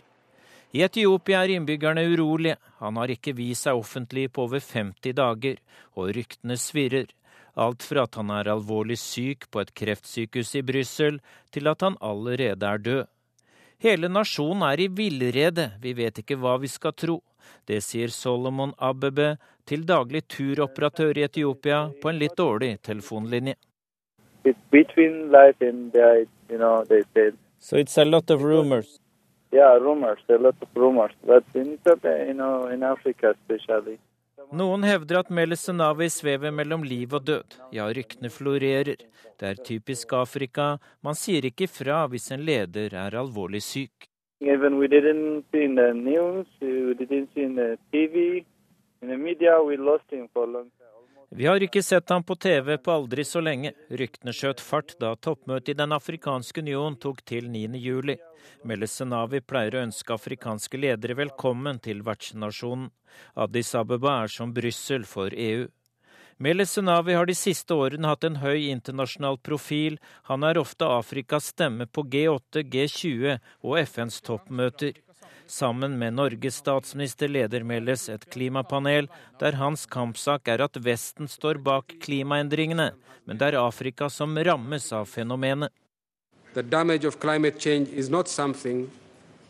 [0.72, 2.60] I Etiopia er innbyggerne urolige.
[2.78, 5.56] Han har ikke vist seg offentlig på over 50 dager,
[5.98, 7.10] og ryktene svirrer.
[7.60, 11.18] Alt fra at han er alvorlig syk på et kreftsykehus i Brussel,
[11.50, 13.10] til at han allerede er død.
[13.82, 17.18] Hele nasjonen er i villrede, vi vet ikke hva vi skal tro.
[17.66, 23.56] Det sier Solomon Abebe, til daglig turoperatør i Etiopia, på en litt dårlig telefonlinje.
[24.46, 29.00] It's between life and death, you know, they said So it's a lot of rumors.
[29.52, 31.12] Yeah, rumors, There are lots of rumors.
[31.26, 33.98] But in Ethiopia, you know, in Africa especially.
[34.52, 37.58] Noen hevder at Meles Zenawi svever mellom liv og død.
[37.72, 38.96] Ja, ryktene florerer.
[39.40, 40.78] Det er typisk Afrika.
[41.06, 44.10] Man sier ikke fra hvis en leder er alvorlig syk.
[44.42, 48.46] Even we didn't see in the news, we didn't see in the TV,
[49.02, 50.79] in the media, we lost him for a long time.
[51.32, 53.76] Vi har ikke sett ham på TV på aldri så lenge.
[53.94, 58.16] Ryktene skjøt fart da toppmøtet i Den afrikanske union tok til 9.7.
[58.66, 62.90] Meles Zenawi pleier å ønske afrikanske ledere velkommen til vertsnasjonen.
[63.38, 65.68] Addis Abeba er som Brussel for EU.
[66.42, 70.00] Meles Zenawi har de siste årene hatt en høy internasjonal profil.
[70.32, 74.98] Han er ofte Afrikas stemme på G8, G20 og FNs toppmøter.
[75.50, 79.08] Sammen med Norges statsminister leder Meles et klimapanel
[79.42, 82.92] der hans kampsak er at Vesten står bak klimaendringene,
[83.26, 85.74] men det er Afrika som rammes av fenomenet.
[86.54, 88.92] The damage of climate change is not something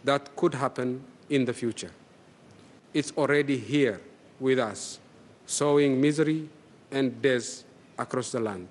[0.06, 1.92] that could happen in the future.
[2.94, 4.00] It's already here
[4.40, 5.00] with us,
[5.46, 6.48] sowing misery
[6.92, 7.66] and death
[7.98, 8.68] across the land.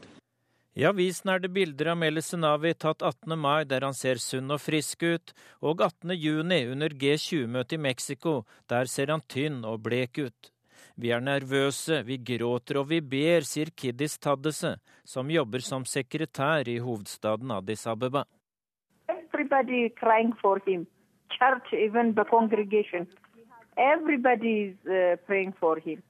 [0.78, 3.32] I avisen er det bilder av Meles Zenawi tatt 18.
[3.34, 6.12] mai der han ser sunn og frisk ut, og 18.
[6.14, 8.34] juni under G20-møtet i Mexico,
[8.70, 10.52] der ser han tynn og blek ut.
[10.94, 16.70] Vi er nervøse, vi gråter og vi ber, sier Kiddis Taddese, som jobber som sekretær
[16.70, 18.22] i hovedstaden Addis Abeba.
[19.08, 20.86] Everybody crying for him.
[21.34, 23.08] Church, even the congregation.
[23.74, 23.98] Uh,
[25.58, 26.02] for him.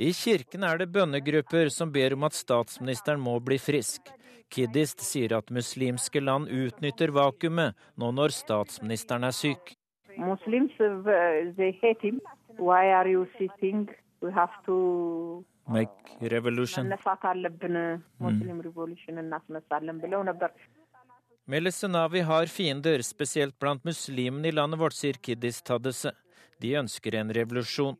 [0.00, 4.08] I kirken er det bønnegrupper som ber om at statsministeren må bli frisk.
[4.52, 9.74] Kiddist sier at muslimske land utnytter vakuumet nå når statsministeren er syk.
[10.16, 10.72] Muslims,
[15.68, 16.86] Make revolution.
[16.86, 16.98] Mm.
[22.28, 26.12] Har fiender, spesielt blant muslimene i landet vårt, sier Kiddis Tadesse.
[26.60, 27.96] De ønsker en revolusjon.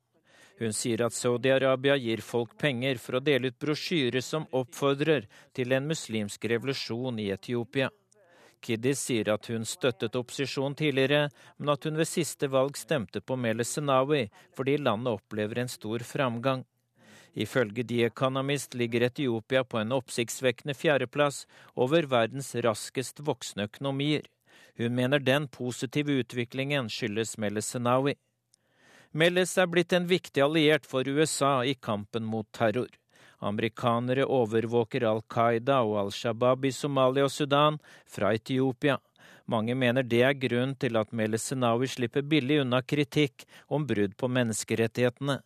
[0.58, 5.72] Hun sier at Saudi-Arabia gir folk penger for å dele ut brosjyrer som oppfordrer til
[5.72, 7.90] en muslimsk revolusjon i Etiopia.
[8.62, 13.34] Kiddis sier at hun støttet opposisjonen tidligere, men at hun ved siste valg stemte på
[13.34, 16.62] Mele Senawi fordi landet opplever en stor framgang.
[17.34, 24.28] Ifølge The Economist ligger Etiopia på en oppsiktsvekkende fjerdeplass over verdens raskest voksende økonomier.
[24.76, 28.14] Hun mener den positive utviklingen skyldes Mele Zenawi.
[29.12, 32.88] Meles er blitt en viktig alliert for USA i kampen mot terror.
[33.44, 37.76] Amerikanere overvåker Al Qaida og Al Shabaab i Somalia og Sudan
[38.08, 38.96] fra Etiopia.
[39.44, 44.14] Mange mener det er grunn til at Meles Zenawi slipper billig unna kritikk om brudd
[44.16, 45.42] på menneskerettighetene.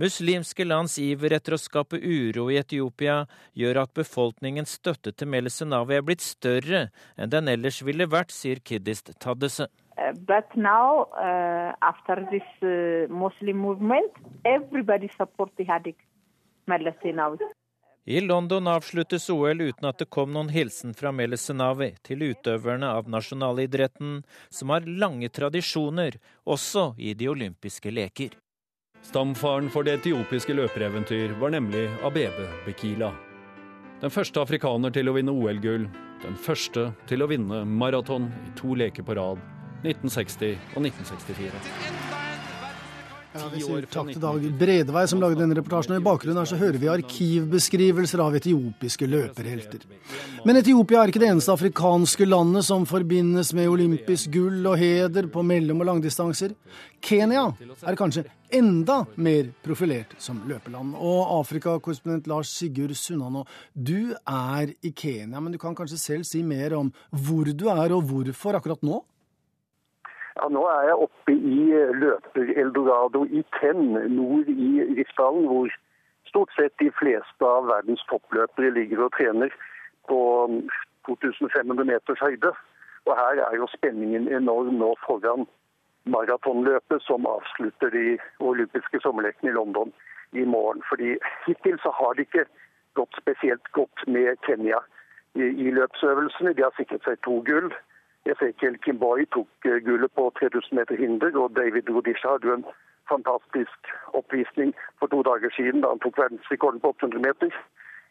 [0.00, 3.20] Muslimske lands iver etter å skape uro i Etiopia
[3.58, 8.34] gjør at befolkningens støtte til Meles Zenawi er blitt større enn den ellers ville vært,
[8.34, 9.68] sier Kiddist Taddese.
[10.00, 14.10] Uh, but now, uh, after this uh, Muslim movement,
[14.44, 15.96] everybody support the Hadik
[16.66, 17.38] Meles Zenawi.
[18.06, 22.88] I London avsluttes OL uten at det kom noen hilsen fra Meles Zenawi til utøverne
[22.88, 26.16] av nasjonalidretten, som har lange tradisjoner
[26.48, 28.32] også i de olympiske leker.
[29.04, 33.12] Stamfaren for det etiopiske løpereventyr var nemlig Abebe Bekila.
[34.00, 35.86] Den første afrikaner til å vinne OL-gull,
[36.24, 39.40] den første til å vinne maraton i to leker på rad,
[39.82, 42.30] 1960 og 1964.
[43.30, 45.94] Ja, vi sier takk til Dag Bredevei som lagde denne reportasjen.
[45.94, 49.84] og I bakgrunnen her så hører vi arkivbeskrivelser av etiopiske løperhelter.
[50.42, 55.28] Men Etiopia er ikke det eneste afrikanske landet som forbindes med olympisk gull og heder
[55.30, 56.56] på mellom- og langdistanser.
[57.00, 57.52] Kenya
[57.86, 60.96] er kanskje enda mer profilert som løpeland.
[60.98, 63.44] Og Afrikakorrespondent Lars Sigurd Sunnanå,
[63.78, 67.94] du er i Kenya, men du kan kanskje selv si mer om hvor du er
[67.94, 69.04] og hvorfor akkurat nå?
[70.40, 71.56] Ja, Nå er jeg oppe i
[72.00, 75.68] løper-eldorado i Tenn, nord i Rifsdalen, hvor
[76.30, 79.52] stort sett de fleste av verdens toppløpere ligger og trener
[80.08, 80.20] på
[81.08, 82.54] 2500 meters høyde.
[83.04, 85.44] Og her er jo spenningen enorm nå foran
[86.08, 89.92] maratonløpet som avslutter de olympiske sommerlekene i London
[90.32, 90.80] i morgen.
[90.88, 92.48] Fordi hittil så har det ikke
[92.96, 94.80] gått spesielt godt med Kenya
[95.34, 96.56] i, i løpsøvelsene.
[96.56, 97.68] De har sikret seg to gull.
[98.26, 102.66] Ezekiel Kimboy tok eh, gullet på 3000 meter hinder, og David Rodisha hadde jo en
[103.08, 107.50] fantastisk oppvisning for to dager siden da han tok verdensrekorden på 800 meter.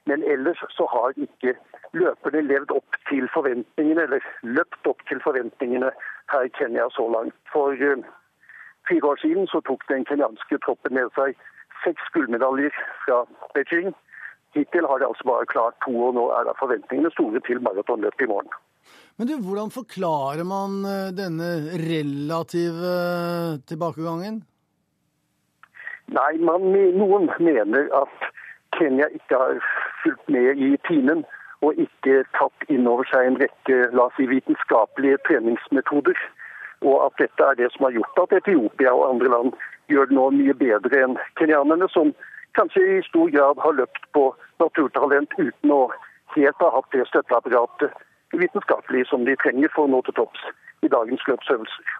[0.09, 1.53] Men ellers så har ikke
[2.01, 5.91] løperne levd opp til forventningene, eller løpt opp til forventningene
[6.31, 7.35] her i Kenya så langt.
[7.53, 8.05] For uh,
[8.89, 11.37] fire år siden så tok den kenyanske troppen med seg
[11.83, 12.73] seks gullmedaljer
[13.05, 13.93] fra Beijing.
[14.55, 18.25] Hittil har de altså bare klart to, og nå er da forventningene store til maratonløpet
[18.25, 18.51] i morgen.
[19.19, 21.49] Men du, hvordan forklarer man eh, denne
[21.81, 22.93] relative
[23.67, 24.37] tilbakegangen?
[26.15, 28.29] Nei, man, noen mener at
[28.77, 29.59] Kenya ikke har
[30.05, 31.25] fulgt med i timen
[31.59, 36.15] og ikke tatt inn over seg en rekke la oss si, vitenskapelige treningsmetoder.
[36.87, 39.55] Og at dette er det som har gjort at Etiopia og andre land
[39.91, 42.15] gjør det nå mye bedre enn kenyanerne, som
[42.55, 44.29] kanskje i stor grad har løpt på
[44.63, 45.89] naturtalent uten å
[46.39, 50.43] helt ha hatt det støtteapparatet vitenskapelig som de trenger for å nå til topps
[50.85, 51.95] i dagens løpsøvelser.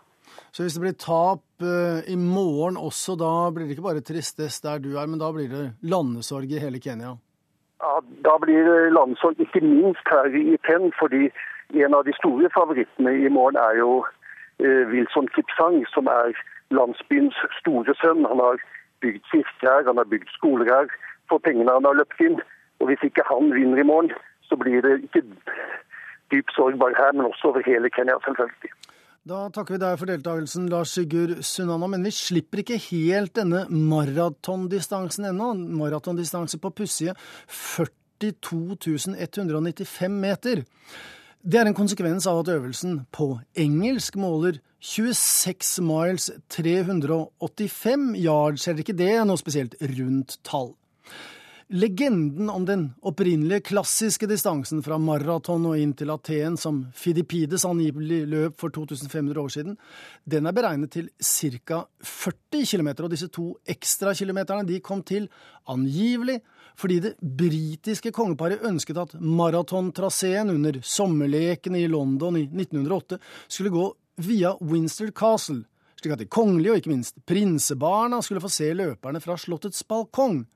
[0.51, 4.63] Så hvis det blir tap uh, i morgen også, da blir det ikke bare tristest
[4.65, 7.15] der du er, men da blir det landesorg i hele Kenya?
[7.81, 11.29] Ja, Da blir det landesorg, ikke minst her i Penn, fordi
[11.85, 16.33] en av de store favorittene i morgen er jo uh, Wilson Kipsang, som er
[16.75, 18.25] landsbyens store sønn.
[18.29, 18.61] Han har
[19.01, 20.89] bygd kirker her, han har bygd skoler her
[21.29, 22.41] for pengene han har løpt inn.
[22.79, 24.11] Og hvis ikke han vinner i morgen,
[24.47, 25.23] så blir det ikke
[26.31, 28.71] dyp sorg bare her, men også over hele Kenya, selvfølgelig.
[29.29, 31.89] Da takker vi deg for deltakelsen, Lars Sigurd Sunana.
[31.91, 35.51] Men vi slipper ikke helt denne maratondistansen ennå.
[35.81, 37.13] Maratondistanse på pussige
[37.51, 40.63] 42 195 meter.
[41.39, 48.83] Det er en konsekvens av at øvelsen på engelsk måler 26 miles 385 yards, eller
[48.83, 50.73] ikke det noe spesielt rundt tall.
[51.71, 58.23] Legenden om den opprinnelige klassiske distansen fra maraton og inn til Aten, som Fidipides angivelig
[58.25, 59.75] løp for 2500 år siden,
[60.25, 61.83] den er beregnet til ca.
[62.01, 65.29] 40 km, og disse to ekstra kilometerne de kom til
[65.69, 66.39] angivelig
[66.79, 73.89] fordi det britiske kongeparet ønsket at maratontraseen under sommerlekene i London i 1908 skulle gå
[74.25, 75.67] via Winster Castle,
[76.01, 80.47] slik at de kongelige og ikke minst prinsebarna skulle få se løperne fra slottets balkong.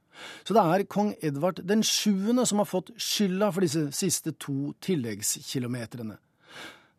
[0.44, 4.74] Så det er kong Edvard den sjuende som har fått skylda for disse siste to
[4.84, 6.20] tilleggskilometrene.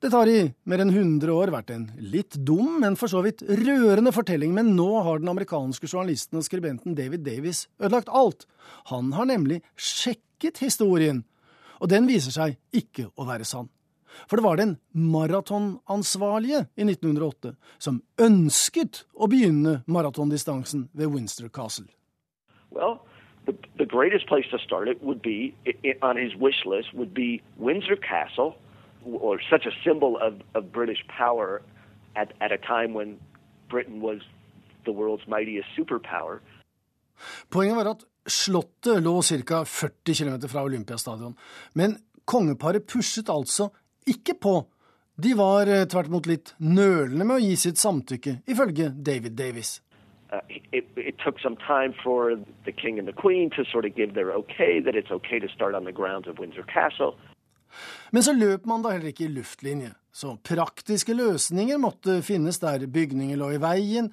[0.05, 3.41] Det har i mer enn 100 år vært en litt dum, men for så vidt
[3.49, 8.45] rørende fortelling, men nå har den amerikanske journalisten og skribenten David Davis ødelagt alt.
[8.91, 11.23] Han har nemlig sjekket historien,
[11.81, 13.71] og den viser seg ikke å være sann.
[14.29, 21.89] For det var den maratonansvarlige i 1908 som ønsket å begynne maratondistansen ved Winster Castle.
[22.75, 23.01] Well,
[23.47, 27.13] the, the greatest place to start it would be it, on his wish list would
[27.15, 28.57] be Windsor Castle,
[29.05, 31.63] or such a symbol of, of British power
[32.17, 33.19] at, at a time when
[33.69, 34.21] Britain was
[34.85, 36.41] the world's mightiest superpower.
[37.49, 39.65] Poenget var at Slottet lå ca.
[39.65, 41.37] 40 km fra Olympiastadion,
[41.73, 43.69] men kongeparet pushet altså
[44.07, 44.55] ikke på.
[45.17, 49.77] De var eh, tvert imot litt nølende med å gi sitt samtykke, ifølge David Davis.
[50.35, 50.41] Uh,
[50.73, 54.15] it, it, took some time for the king and the queen to sort of give
[54.15, 57.13] their okay that it's okay to start on the grounds of Windsor Castle.
[58.11, 62.87] Men så løp man da heller ikke i luftlinje, så praktiske løsninger måtte finnes der
[62.87, 64.11] bygninger lå i veien.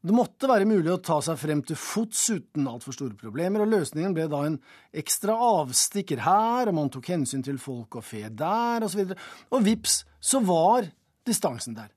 [0.00, 3.74] Det måtte være mulig å ta seg frem til fots uten altfor store problemer, og
[3.74, 4.56] løsningen ble da en
[4.96, 9.02] ekstra avstikker her, og man tok hensyn til folk og fe der, osv.
[9.10, 10.88] Og, så og vips, så var
[11.26, 11.90] distansen der.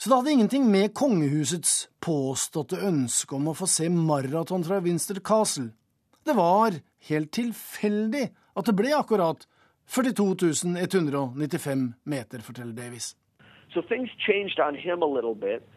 [0.00, 5.18] Så det hadde ingenting med kongehusets påståtte ønske om å få se maraton fra Winster
[5.20, 5.74] Castle.
[6.24, 6.78] Det var
[7.08, 8.22] helt tilfeldig
[8.56, 9.44] at det ble akkurat
[9.92, 10.30] 42
[10.80, 13.12] 195 meter, forteller Davies.
[13.74, 15.68] So things changed on him a little bit,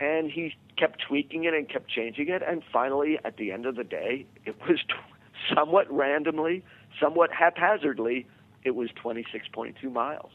[0.00, 3.76] and he kept tweaking it and kept changing it, and finally, at the end of
[3.76, 4.82] the day, it was
[5.54, 6.64] somewhat randomly,
[6.98, 8.26] somewhat haphazardly,
[8.64, 10.32] it was 26.2 miles.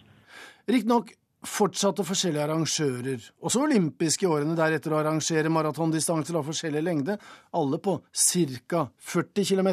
[0.67, 1.11] Riktignok
[1.47, 7.17] fortsatte forskjellige arrangører, også olympiske i årene deretter, å arrangere maratondistanser av forskjellig lengde,
[7.57, 8.83] alle på ca.
[9.13, 9.71] 40 km,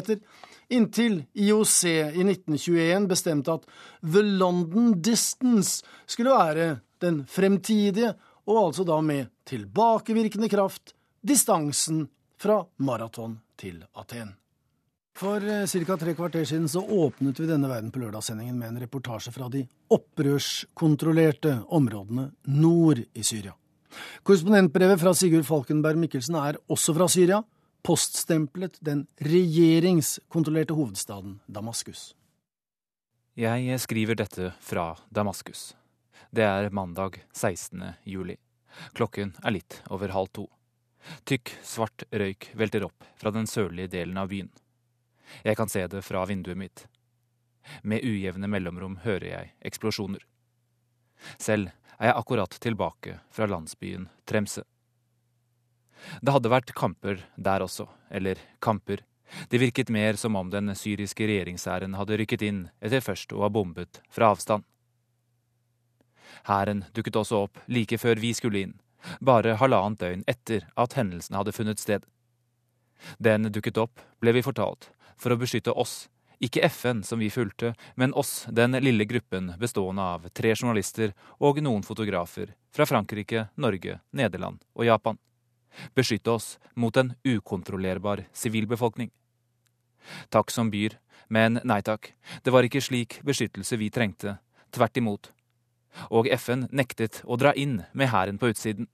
[0.75, 3.67] inntil IOC i 1921 bestemte at
[4.01, 6.69] The London Distance skulle være
[7.03, 8.15] den fremtidige,
[8.45, 12.05] og altså da med tilbakevirkende kraft, distansen
[12.41, 14.35] fra maraton til Aten.
[15.15, 15.97] For eh, ca.
[15.97, 19.61] tre kvarter siden så åpnet vi denne Verden på lørdagssendingen med en reportasje fra de
[19.95, 23.53] opprørskontrollerte områdene nord i Syria.
[24.27, 27.39] Korrespondentbrevet fra Sigurd Falkenberg Mikkelsen er også fra Syria,
[27.85, 32.09] poststemplet den regjeringskontrollerte hovedstaden Damaskus.
[33.39, 35.69] Jeg skriver dette fra Damaskus.
[36.35, 37.85] Det er mandag 16.
[38.03, 38.35] juli.
[38.99, 40.49] Klokken er litt over halv to.
[41.23, 44.51] Tykk, svart røyk velter opp fra den sørlige delen av byen.
[45.43, 46.85] Jeg kan se det fra vinduet mitt.
[47.81, 50.21] Med ujevne mellomrom hører jeg eksplosjoner.
[51.37, 54.65] Selv er jeg akkurat tilbake fra landsbyen Tremse.
[56.21, 59.01] Det hadde vært kamper der også, eller kamper.
[59.49, 63.49] Det virket mer som om den syriske regjeringshæren hadde rykket inn etter først å ha
[63.49, 64.65] bombet fra avstand.
[66.45, 68.75] Hæren dukket også opp like før vi skulle inn,
[69.21, 72.05] bare halvannet døgn etter at hendelsen hadde funnet sted.
[73.17, 76.07] Den dukket opp, ble vi fortalt, for å beskytte oss,
[76.39, 81.61] ikke FN som vi fulgte, men oss, den lille gruppen bestående av tre journalister og
[81.63, 85.19] noen fotografer fra Frankrike, Norge, Nederland og Japan.
[85.95, 89.11] Beskytte oss mot en ukontrollerbar sivilbefolkning.
[90.29, 90.97] Takk som byr,
[91.27, 92.11] men nei takk,
[92.43, 94.37] det var ikke slik beskyttelse vi trengte,
[94.75, 95.31] tvert imot.
[96.11, 98.89] Og FN nektet å dra inn med hæren på utsiden.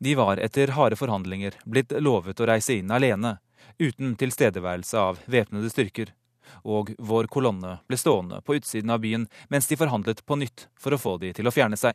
[0.00, 3.36] De var etter harde forhandlinger blitt lovet å reise inn alene,
[3.78, 6.12] uten tilstedeværelse av væpnede styrker,
[6.66, 10.94] og vår kolonne ble stående på utsiden av byen mens de forhandlet på nytt for
[10.94, 11.94] å få de til å fjerne seg.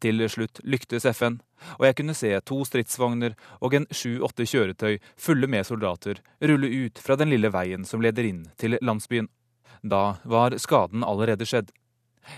[0.00, 1.38] Til slutt lyktes FN,
[1.76, 7.00] og jeg kunne se to stridsvogner og en sju-åtte kjøretøy fulle med soldater rulle ut
[7.02, 9.28] fra den lille veien som leder inn til landsbyen.
[9.82, 11.68] Da var skaden allerede skjedd.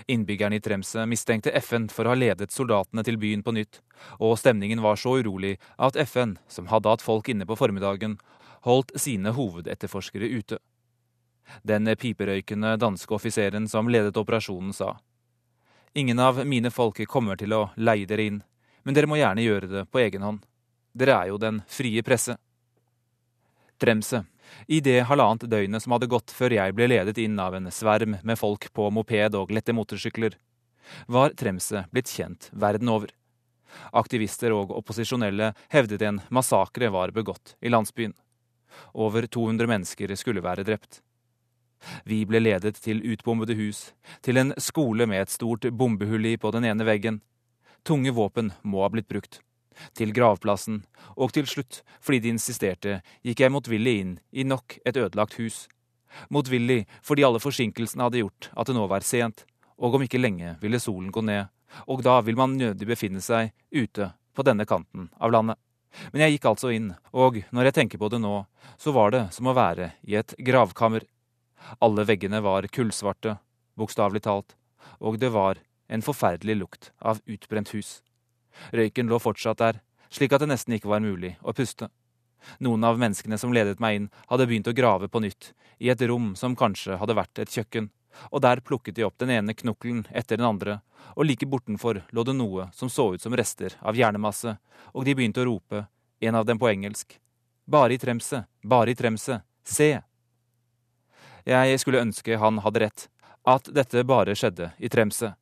[0.07, 3.81] Innbyggerne i Tremse mistenkte FN for å ha ledet soldatene til byen på nytt,
[4.19, 8.17] og stemningen var så urolig at FN, som hadde hatt folk inne på formiddagen,
[8.67, 10.59] holdt sine hovedetterforskere ute.
[11.63, 14.97] Den piperøykende danske offiseren som ledet operasjonen, sa
[15.93, 18.43] Ingen av mine folk kommer til å leie dere inn,
[18.83, 20.43] men dere må gjerne gjøre det på egen hånd.
[20.93, 22.37] Dere er jo den frie presse.
[23.81, 24.25] Tremse
[24.67, 28.17] i det halvannet døgnet som hadde gått før jeg ble ledet inn av en sverm
[28.23, 30.37] med folk på moped og lette motorsykler,
[31.07, 33.11] var Tremset blitt kjent verden over.
[33.93, 38.15] Aktivister og opposisjonelle hevdet en massakre var begått i landsbyen.
[38.93, 41.01] Over 200 mennesker skulle være drept.
[42.03, 46.51] Vi ble ledet til utbombede hus, til en skole med et stort bombehull i på
[46.51, 47.21] den ene veggen.
[47.87, 49.39] Tunge våpen må ha blitt brukt
[49.97, 50.83] til gravplassen,
[51.15, 55.67] og til slutt, fordi de insisterte, gikk jeg motvillig inn i nok et ødelagt hus.
[56.33, 59.45] Motvillig fordi alle forsinkelsene hadde gjort at det nå var sent,
[59.79, 61.47] og om ikke lenge ville solen gå ned,
[61.87, 65.59] og da vil man nødig befinne seg ute på denne kanten av landet.
[66.11, 68.43] Men jeg gikk altså inn, og når jeg tenker på det nå,
[68.77, 71.05] så var det som å være i et gravkammer.
[71.81, 73.37] Alle veggene var kullsvarte,
[73.79, 74.55] bokstavelig talt,
[74.99, 77.99] og det var en forferdelig lukt av utbrent hus.
[78.71, 81.89] Røyken lå fortsatt der, slik at det nesten ikke var mulig å puste.
[82.63, 86.01] Noen av menneskene som ledet meg inn, hadde begynt å grave på nytt, i et
[86.07, 87.89] rom som kanskje hadde vært et kjøkken,
[88.31, 90.79] og der plukket de opp den ene knokkelen etter den andre,
[91.15, 94.57] og like bortenfor lå det noe som så ut som rester av hjernemasse,
[94.93, 95.85] og de begynte å rope,
[96.19, 97.19] en av dem på engelsk.
[97.69, 99.99] Bare i tremset, bare i tremset, se!
[101.49, 103.05] Jeg skulle ønske han hadde rett,
[103.47, 105.37] at dette bare skjedde i tremset.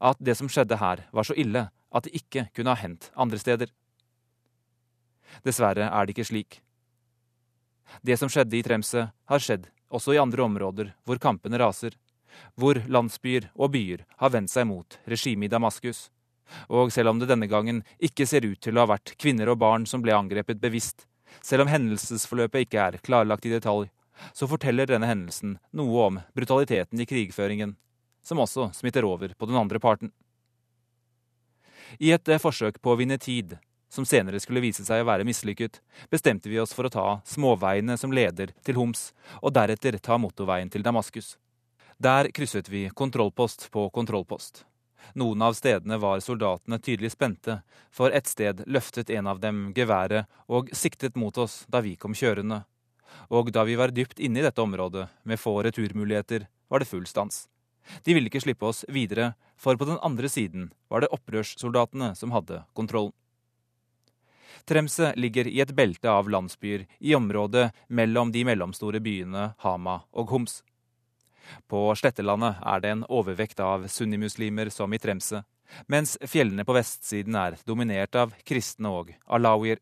[0.00, 3.38] At det som skjedde her, var så ille at det ikke kunne ha hendt andre
[3.40, 3.70] steder.
[5.46, 6.60] Dessverre er det ikke slik.
[8.02, 11.94] Det som skjedde i Tremse, har skjedd også i andre områder hvor kampene raser,
[12.58, 16.08] hvor landsbyer og byer har vendt seg mot regimet i Damaskus.
[16.70, 19.60] Og selv om det denne gangen ikke ser ut til å ha vært kvinner og
[19.62, 21.06] barn som ble angrepet bevisst,
[21.42, 23.88] selv om hendelsesforløpet ikke er klarlagt i detalj,
[24.32, 27.74] så forteller denne hendelsen noe om brutaliteten i krigføringen,
[28.26, 30.10] som også smitter over på den andre parten.
[32.02, 33.56] I et eh, forsøk på å vinne tid,
[33.88, 35.78] som senere skulle vise seg å være mislykket,
[36.10, 40.70] bestemte vi oss for å ta småveiene som leder til Homs, og deretter ta motorveien
[40.72, 41.36] til Damaskus.
[42.02, 44.66] Der krysset vi kontrollpost på kontrollpost.
[45.14, 47.60] Noen av stedene var soldatene tydelig spente,
[47.94, 52.16] for et sted løftet en av dem geværet og siktet mot oss da vi kom
[52.16, 52.64] kjørende.
[53.30, 57.06] Og da vi var dypt inne i dette området, med få returmuligheter, var det full
[57.06, 57.46] stans.
[58.04, 62.34] De ville ikke slippe oss videre, for på den andre siden var det opprørssoldatene som
[62.34, 63.14] hadde kontrollen.
[64.66, 70.32] Tremse ligger i et belte av landsbyer i området mellom de mellomstore byene Hama og
[70.34, 70.62] Homs.
[71.70, 75.44] På slettelandet er det en overvekt av sunnimuslimer som i Tremse,
[75.86, 79.78] mens fjellene på vestsiden er dominert av kristne og alawier.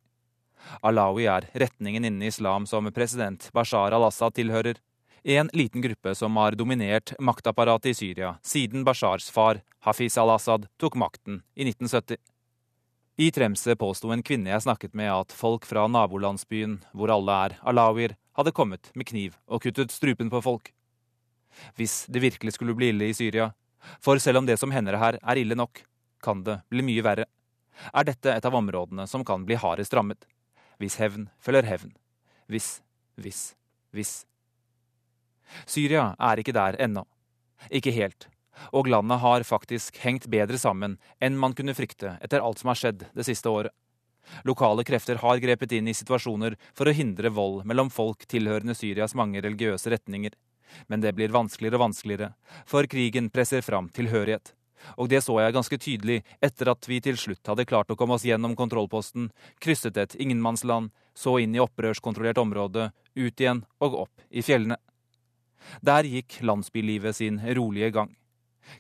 [0.85, 4.77] Alawi er retningen innen islam som president Bashar al-Assad tilhører,
[5.25, 10.95] en liten gruppe som har dominert maktapparatet i Syria siden Bashars far, Hafiz al-Assad, tok
[11.01, 12.17] makten i 1970.
[13.17, 17.57] I Tremse påsto en kvinne jeg snakket med at folk fra nabolandsbyen, hvor alle er
[17.63, 20.73] alawier, hadde kommet med kniv og kuttet strupen på folk.
[21.79, 23.53] Hvis det virkelig skulle bli ille i Syria,
[24.03, 25.85] for selv om det som hender her er ille nok,
[26.21, 27.29] kan det bli mye verre,
[27.95, 30.29] er dette et av områdene som kan bli hardest rammet.
[30.83, 31.97] Hvis hevn følger hevn.
[32.51, 32.83] Hvis,
[33.17, 33.55] hvis,
[33.95, 34.25] hvis.
[35.67, 37.05] Syria er ikke der ennå.
[37.71, 38.29] Ikke helt.
[38.73, 42.79] Og landet har faktisk hengt bedre sammen enn man kunne frykte etter alt som har
[42.79, 43.75] skjedd det siste året.
[44.45, 49.15] Lokale krefter har grepet inn i situasjoner for å hindre vold mellom folk tilhørende Syrias
[49.15, 50.33] mange religiøse retninger,
[50.89, 52.33] Men det blir vanskeligere og vanskeligere,
[52.67, 54.55] for krigen presser fram tilhørighet.
[54.99, 58.17] Og det så jeg ganske tydelig etter at vi til slutt hadde klart å komme
[58.19, 59.31] oss gjennom kontrollposten,
[59.61, 64.81] krysset et ingenmannsland, så inn i opprørskontrollert område, ut igjen og opp i fjellene.
[65.81, 68.13] Der gikk landsbylivet sin rolige gang.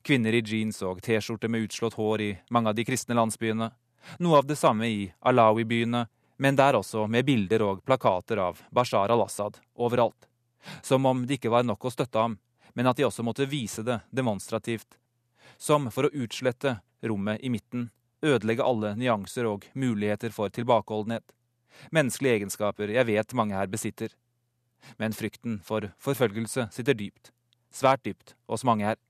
[0.02, 3.70] Kvinner i jeans og T-skjorte med utslått hår i mange av de kristne landsbyene.
[4.20, 6.06] Noe av det samme i Alawi-byene,
[6.36, 10.28] men der også med bilder og plakater av Bashar al-Assad overalt.
[10.82, 12.38] Som om det ikke var nok å støtte ham,
[12.74, 14.98] men at de også måtte vise det demonstrativt.
[15.58, 17.90] Som for å utslette rommet i midten,
[18.24, 21.24] ødelegge alle nyanser og muligheter for tilbakeholdenhet.
[21.94, 24.10] Menneskelige egenskaper jeg vet mange her besitter.
[24.98, 27.32] Men frykten for forfølgelse sitter dypt,
[27.74, 29.00] svært dypt, hos mange her.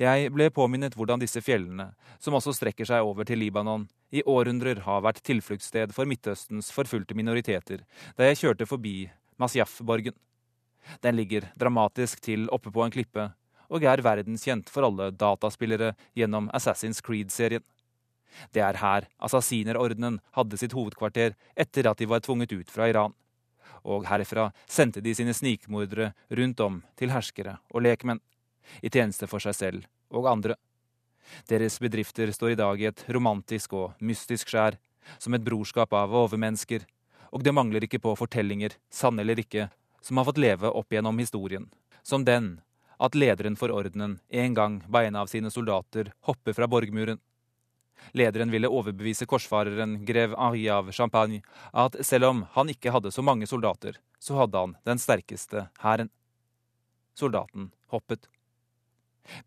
[0.00, 1.90] Jeg ble påminnet hvordan disse fjellene,
[2.22, 7.16] som også strekker seg over til Libanon, i århundrer har vært tilfluktssted for Midtøstens forfulgte
[7.18, 7.82] minoriteter
[8.14, 9.08] da jeg kjørte forbi
[9.42, 10.14] Masjaf-borgen.
[11.02, 13.32] Den ligger dramatisk til oppe på en klippe,
[13.72, 17.64] og er verdenskjent for alle dataspillere gjennom Assassin's Creed-serien.
[18.54, 23.14] Det er her Assassinerordenen hadde sitt hovedkvarter etter at de var tvunget ut fra Iran.
[23.84, 28.22] Og herfra sendte de sine snikmordere rundt om til herskere og lekmenn,
[28.80, 30.56] i tjeneste for seg selv og andre.
[31.48, 34.78] Deres bedrifter står i dag i et romantisk og mystisk skjær,
[35.18, 36.84] som et brorskap av overmennesker,
[37.32, 39.68] og det mangler ikke på fortellinger, sanne eller ikke,
[40.00, 41.68] som har fått leve opp gjennom historien,
[42.02, 42.58] som den
[43.02, 47.18] at lederen for ordenen en gang ba en av sine soldater hoppe fra borgmuren.
[48.12, 51.40] Lederen ville overbevise korsfareren grev Henri av Champagne
[51.72, 56.12] at selv om han ikke hadde så mange soldater, så hadde han den sterkeste hæren.
[57.14, 58.28] Soldaten hoppet.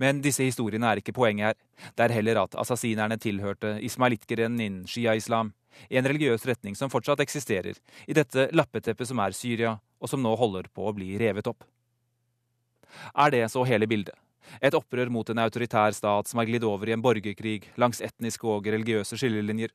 [0.01, 1.57] Men disse historiene er ikke poenget her.
[1.93, 5.53] Det er heller at assassinerne tilhørte ismailittgrenen innen shia-islam,
[5.89, 7.77] en religiøs retning som fortsatt eksisterer
[8.09, 11.65] i dette lappeteppet som er Syria, og som nå holder på å bli revet opp.
[13.13, 14.15] Er det så hele bildet?
[14.61, 18.47] Et opprør mot en autoritær stat som har glidd over i en borgerkrig langs etniske
[18.47, 19.73] og religiøse skillelinjer?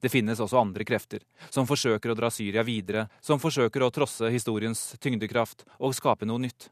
[0.00, 4.30] Det finnes også andre krefter, som forsøker å dra Syria videre, som forsøker å trosse
[4.32, 6.70] historiens tyngdekraft og skape noe nytt.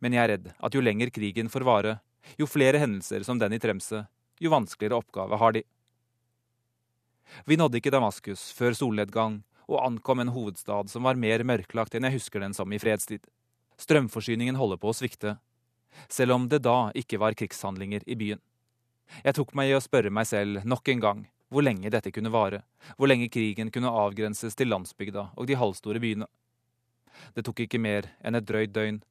[0.00, 1.94] Men jeg er redd at jo lenger krigen får vare,
[2.40, 4.04] jo flere hendelser som den i Tremse,
[4.40, 5.64] jo vanskeligere oppgave har de.
[7.48, 12.06] Vi nådde ikke Damaskus før solnedgang og ankom en hovedstad som var mer mørklagt enn
[12.08, 13.24] jeg husker den som i fredstid.
[13.80, 15.38] Strømforsyningen holder på å svikte,
[16.08, 18.42] selv om det da ikke var krigshandlinger i byen.
[19.24, 22.32] Jeg tok meg i å spørre meg selv nok en gang hvor lenge dette kunne
[22.34, 22.62] vare,
[22.96, 26.26] hvor lenge krigen kunne avgrenses til landsbygda og de halvstore byene.
[27.36, 29.02] Det tok ikke mer enn et drøyt døgn,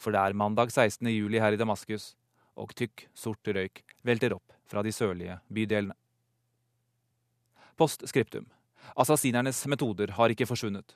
[0.00, 1.10] for det er mandag 16.
[1.12, 2.14] juli her i Damaskus,
[2.56, 5.96] og tykk, sort røyk velter opp fra de sørlige bydelene.
[7.76, 8.46] Post scriptum.
[8.94, 10.94] Assassinernes metoder har ikke forsvunnet.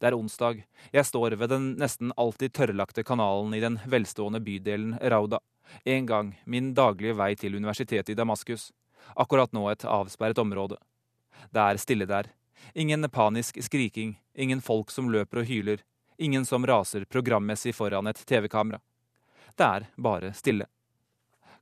[0.00, 0.62] Det er onsdag.
[0.92, 5.40] Jeg står ved den nesten alltid tørrlagte kanalen i den velstående bydelen Rauda.
[5.84, 8.70] En gang min daglige vei til universitetet i Damaskus.
[9.16, 10.78] Akkurat nå et avsperret område.
[11.50, 12.30] Det er stille der.
[12.74, 15.82] Ingen panisk skriking, ingen folk som løper og hyler,
[16.18, 18.80] ingen som raser programmessig foran et TV-kamera.
[19.56, 20.68] Det er bare stille.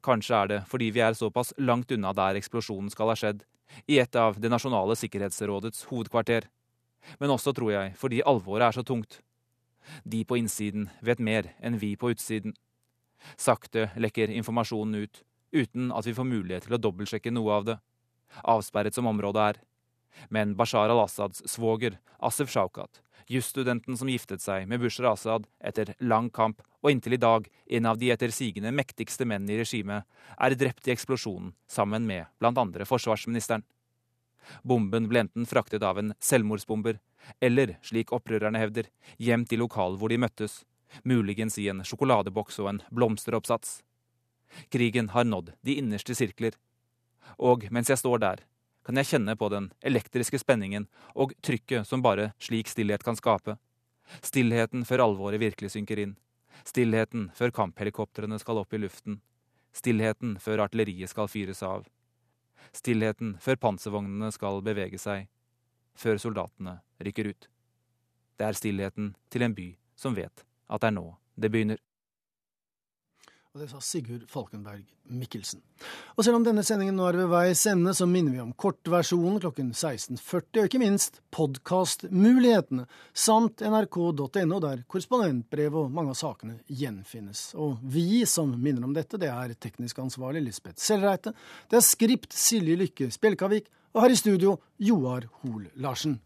[0.05, 3.43] Kanskje er det fordi vi er såpass langt unna der eksplosjonen skal ha skjedd,
[3.87, 6.49] i et av Det nasjonale sikkerhetsrådets hovedkvarter.
[7.19, 9.21] Men også, tror jeg, fordi alvoret er så tungt.
[10.05, 12.55] De på innsiden vet mer enn vi på utsiden.
[13.37, 15.23] Sakte lekker informasjonen ut,
[15.53, 17.79] uten at vi får mulighet til å dobbeltsjekke noe av det.
[18.47, 19.61] Avsperret som området er.
[20.29, 26.29] Men Bashar al-Assads svoger, Asif Shaukat, jusstudenten som giftet seg med Bushra Assad etter lang
[26.35, 27.47] kamp, og inntil i dag
[27.77, 32.27] en av de etter sigende mektigste menn i regimet, er drept i eksplosjonen sammen med
[32.41, 33.65] blant andre forsvarsministeren.
[34.63, 36.99] Bomben ble enten fraktet av en selvmordsbomber,
[37.41, 38.89] eller, slik opprørerne hevder,
[39.19, 40.65] gjemt i lokalet hvor de møttes,
[41.05, 43.81] muligens i en sjokoladeboks og en blomsteroppsats.
[44.73, 46.57] Krigen har nådd de innerste sirkler,
[47.39, 48.45] og mens jeg står der,
[48.85, 53.59] kan jeg kjenne på den elektriske spenningen og trykket som bare slik stillhet kan skape.
[54.25, 56.17] Stillheten før alvoret virkelig synker inn.
[56.67, 59.21] Stillheten før kamphelikoptrene skal opp i luften.
[59.77, 61.85] Stillheten før artilleriet skal fyres av.
[62.77, 65.29] Stillheten før panservognene skal bevege seg.
[65.99, 67.49] Før soldatene rykker ut.
[68.39, 71.07] Det er stillheten til en by som vet at det er nå
[71.41, 71.81] det begynner.
[73.51, 75.59] Og det sa Sigurd Falkenberg Mikkelsen.
[76.15, 79.41] Og selv om denne sendingen nå er ved veis ende, så minner vi om kortversjonen
[79.43, 87.49] klokken 16.40, og ikke minst podkastmulighetene, samt nrk.no, der korrespondentbrev og mange av sakene gjenfinnes.
[87.59, 91.35] Og vi som minner om dette, det er teknisk ansvarlig Lisbeth Selreite,
[91.67, 96.21] det er skript Silje Lykke Spjelkavik, og her i studio Joar Hoel Larsen.